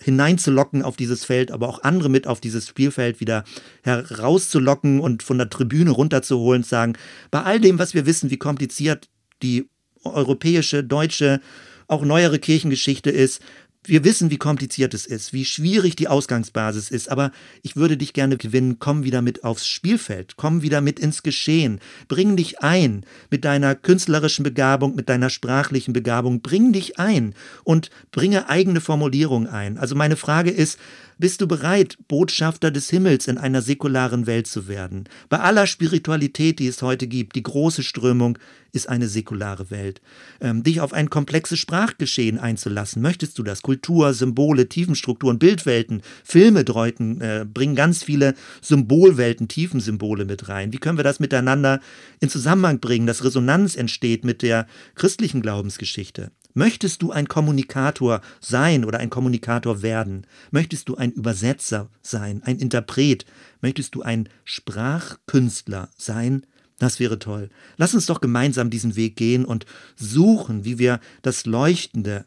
hineinzulocken 0.00 0.82
auf 0.82 0.96
dieses 0.96 1.24
Feld, 1.24 1.50
aber 1.50 1.68
auch 1.68 1.82
andere 1.82 2.10
mit 2.10 2.26
auf 2.26 2.40
dieses 2.40 2.68
Spielfeld 2.68 3.20
wieder 3.20 3.44
herauszulocken 3.82 5.00
und 5.00 5.22
von 5.22 5.38
der 5.38 5.48
Tribüne 5.48 5.90
runterzuholen 5.90 6.62
und 6.62 6.66
sagen, 6.66 6.94
bei 7.30 7.42
all 7.42 7.60
dem, 7.60 7.78
was 7.78 7.94
wir 7.94 8.04
wissen, 8.04 8.30
wie 8.30 8.36
kompliziert 8.36 9.08
die 9.42 9.70
europäische, 10.04 10.84
deutsche, 10.84 11.40
auch 11.86 12.04
neuere 12.04 12.38
Kirchengeschichte 12.38 13.10
ist, 13.10 13.40
wir 13.84 14.04
wissen, 14.04 14.30
wie 14.30 14.36
kompliziert 14.36 14.92
es 14.92 15.06
ist, 15.06 15.32
wie 15.32 15.44
schwierig 15.44 15.96
die 15.96 16.08
Ausgangsbasis 16.08 16.90
ist, 16.90 17.10
aber 17.10 17.32
ich 17.62 17.76
würde 17.76 17.96
dich 17.96 18.12
gerne 18.12 18.36
gewinnen. 18.36 18.78
Komm 18.78 19.04
wieder 19.04 19.22
mit 19.22 19.42
aufs 19.42 19.66
Spielfeld, 19.66 20.36
komm 20.36 20.60
wieder 20.60 20.82
mit 20.82 20.98
ins 20.98 21.22
Geschehen, 21.22 21.80
bring 22.06 22.36
dich 22.36 22.60
ein 22.60 23.04
mit 23.30 23.44
deiner 23.44 23.74
künstlerischen 23.74 24.42
Begabung, 24.42 24.94
mit 24.96 25.08
deiner 25.08 25.30
sprachlichen 25.30 25.94
Begabung, 25.94 26.42
bring 26.42 26.72
dich 26.72 26.98
ein 26.98 27.34
und 27.64 27.90
bringe 28.10 28.48
eigene 28.50 28.82
Formulierungen 28.82 29.48
ein. 29.48 29.78
Also 29.78 29.94
meine 29.94 30.16
Frage 30.16 30.50
ist, 30.50 30.78
bist 31.20 31.42
du 31.42 31.46
bereit, 31.46 31.98
Botschafter 32.08 32.70
des 32.70 32.88
Himmels 32.88 33.28
in 33.28 33.36
einer 33.36 33.60
säkularen 33.60 34.26
Welt 34.26 34.46
zu 34.46 34.68
werden? 34.68 35.04
Bei 35.28 35.38
aller 35.38 35.66
Spiritualität, 35.66 36.58
die 36.58 36.66
es 36.66 36.80
heute 36.80 37.06
gibt, 37.06 37.36
die 37.36 37.42
große 37.42 37.82
Strömung 37.82 38.38
ist 38.72 38.88
eine 38.88 39.06
säkulare 39.06 39.70
Welt. 39.70 40.00
Ähm, 40.40 40.62
dich 40.62 40.80
auf 40.80 40.94
ein 40.94 41.10
komplexes 41.10 41.58
Sprachgeschehen 41.58 42.38
einzulassen, 42.38 43.02
möchtest 43.02 43.38
du 43.38 43.42
das? 43.42 43.60
Kultur, 43.60 44.14
Symbole, 44.14 44.68
Tiefenstrukturen, 44.68 45.38
Bildwelten, 45.38 46.02
Filme 46.24 46.64
deuten, 46.64 47.20
äh, 47.20 47.44
bringen 47.52 47.74
ganz 47.74 48.02
viele 48.02 48.34
Symbolwelten, 48.62 49.48
Tiefensymbole 49.48 50.24
mit 50.24 50.48
rein. 50.48 50.72
Wie 50.72 50.78
können 50.78 50.98
wir 50.98 51.04
das 51.04 51.20
miteinander 51.20 51.80
in 52.20 52.30
Zusammenhang 52.30 52.80
bringen, 52.80 53.06
dass 53.06 53.24
Resonanz 53.24 53.76
entsteht 53.76 54.24
mit 54.24 54.40
der 54.40 54.66
christlichen 54.94 55.42
Glaubensgeschichte? 55.42 56.30
Möchtest 56.54 57.02
du 57.02 57.12
ein 57.12 57.28
Kommunikator 57.28 58.20
sein 58.40 58.84
oder 58.84 58.98
ein 58.98 59.10
Kommunikator 59.10 59.82
werden? 59.82 60.26
Möchtest 60.50 60.88
du 60.88 60.96
ein 60.96 61.12
Übersetzer 61.12 61.90
sein, 62.02 62.42
ein 62.44 62.58
Interpret? 62.58 63.24
Möchtest 63.60 63.94
du 63.94 64.02
ein 64.02 64.28
Sprachkünstler 64.44 65.90
sein? 65.96 66.46
Das 66.78 66.98
wäre 66.98 67.18
toll. 67.18 67.50
Lass 67.76 67.94
uns 67.94 68.06
doch 68.06 68.20
gemeinsam 68.20 68.70
diesen 68.70 68.96
Weg 68.96 69.16
gehen 69.16 69.44
und 69.44 69.66
suchen, 69.96 70.64
wie 70.64 70.78
wir 70.78 70.98
das 71.22 71.44
Leuchtende, 71.44 72.24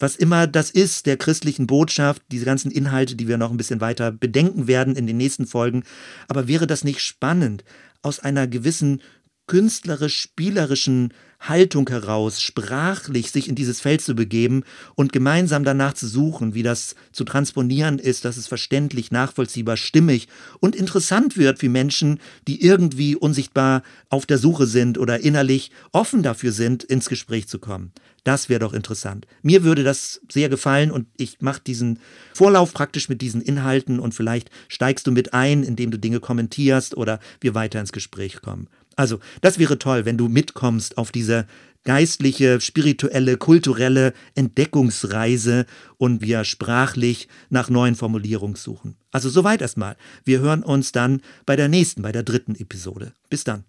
was 0.00 0.16
immer 0.16 0.48
das 0.48 0.70
ist, 0.70 1.06
der 1.06 1.16
christlichen 1.16 1.68
Botschaft, 1.68 2.20
diese 2.32 2.44
ganzen 2.44 2.72
Inhalte, 2.72 3.14
die 3.14 3.28
wir 3.28 3.38
noch 3.38 3.52
ein 3.52 3.56
bisschen 3.56 3.80
weiter 3.80 4.10
bedenken 4.10 4.66
werden 4.66 4.96
in 4.96 5.06
den 5.06 5.16
nächsten 5.16 5.46
Folgen. 5.46 5.84
Aber 6.26 6.48
wäre 6.48 6.66
das 6.66 6.82
nicht 6.82 7.00
spannend, 7.00 7.64
aus 8.02 8.18
einer 8.18 8.48
gewissen 8.48 9.00
künstlerisch-spielerischen 9.46 11.14
Haltung 11.48 11.88
heraus, 11.88 12.40
sprachlich 12.40 13.30
sich 13.30 13.48
in 13.48 13.54
dieses 13.54 13.80
Feld 13.80 14.00
zu 14.00 14.14
begeben 14.14 14.64
und 14.94 15.12
gemeinsam 15.12 15.64
danach 15.64 15.94
zu 15.94 16.06
suchen, 16.06 16.54
wie 16.54 16.62
das 16.62 16.94
zu 17.12 17.24
transponieren 17.24 17.98
ist, 17.98 18.24
dass 18.24 18.36
es 18.36 18.46
verständlich, 18.46 19.10
nachvollziehbar, 19.10 19.76
stimmig 19.76 20.28
und 20.60 20.76
interessant 20.76 21.36
wird 21.36 21.58
für 21.58 21.68
Menschen, 21.68 22.20
die 22.48 22.62
irgendwie 22.62 23.16
unsichtbar 23.16 23.82
auf 24.08 24.26
der 24.26 24.38
Suche 24.38 24.66
sind 24.66 24.98
oder 24.98 25.20
innerlich 25.20 25.70
offen 25.92 26.22
dafür 26.22 26.52
sind, 26.52 26.84
ins 26.84 27.08
Gespräch 27.08 27.48
zu 27.48 27.58
kommen. 27.58 27.92
Das 28.24 28.48
wäre 28.48 28.60
doch 28.60 28.72
interessant. 28.72 29.26
Mir 29.42 29.64
würde 29.64 29.84
das 29.84 30.22
sehr 30.32 30.48
gefallen 30.48 30.90
und 30.90 31.06
ich 31.18 31.42
mache 31.42 31.60
diesen 31.60 31.98
Vorlauf 32.32 32.72
praktisch 32.72 33.10
mit 33.10 33.20
diesen 33.20 33.42
Inhalten 33.42 34.00
und 34.00 34.14
vielleicht 34.14 34.50
steigst 34.68 35.06
du 35.06 35.12
mit 35.12 35.34
ein, 35.34 35.62
indem 35.62 35.90
du 35.90 35.98
Dinge 35.98 36.20
kommentierst 36.20 36.96
oder 36.96 37.20
wir 37.40 37.54
weiter 37.54 37.80
ins 37.80 37.92
Gespräch 37.92 38.40
kommen. 38.40 38.68
Also, 38.96 39.20
das 39.40 39.58
wäre 39.58 39.78
toll, 39.78 40.04
wenn 40.04 40.18
du 40.18 40.28
mitkommst 40.28 40.98
auf 40.98 41.12
diese 41.12 41.46
geistliche, 41.84 42.60
spirituelle, 42.60 43.36
kulturelle 43.36 44.14
Entdeckungsreise 44.34 45.66
und 45.98 46.22
wir 46.22 46.44
sprachlich 46.44 47.28
nach 47.50 47.68
neuen 47.68 47.94
Formulierungen 47.94 48.56
suchen. 48.56 48.96
Also 49.12 49.28
soweit 49.28 49.60
erstmal. 49.60 49.96
Wir 50.24 50.40
hören 50.40 50.62
uns 50.62 50.92
dann 50.92 51.20
bei 51.46 51.56
der 51.56 51.68
nächsten, 51.68 52.02
bei 52.02 52.10
der 52.10 52.22
dritten 52.22 52.54
Episode. 52.54 53.12
Bis 53.28 53.44
dann. 53.44 53.64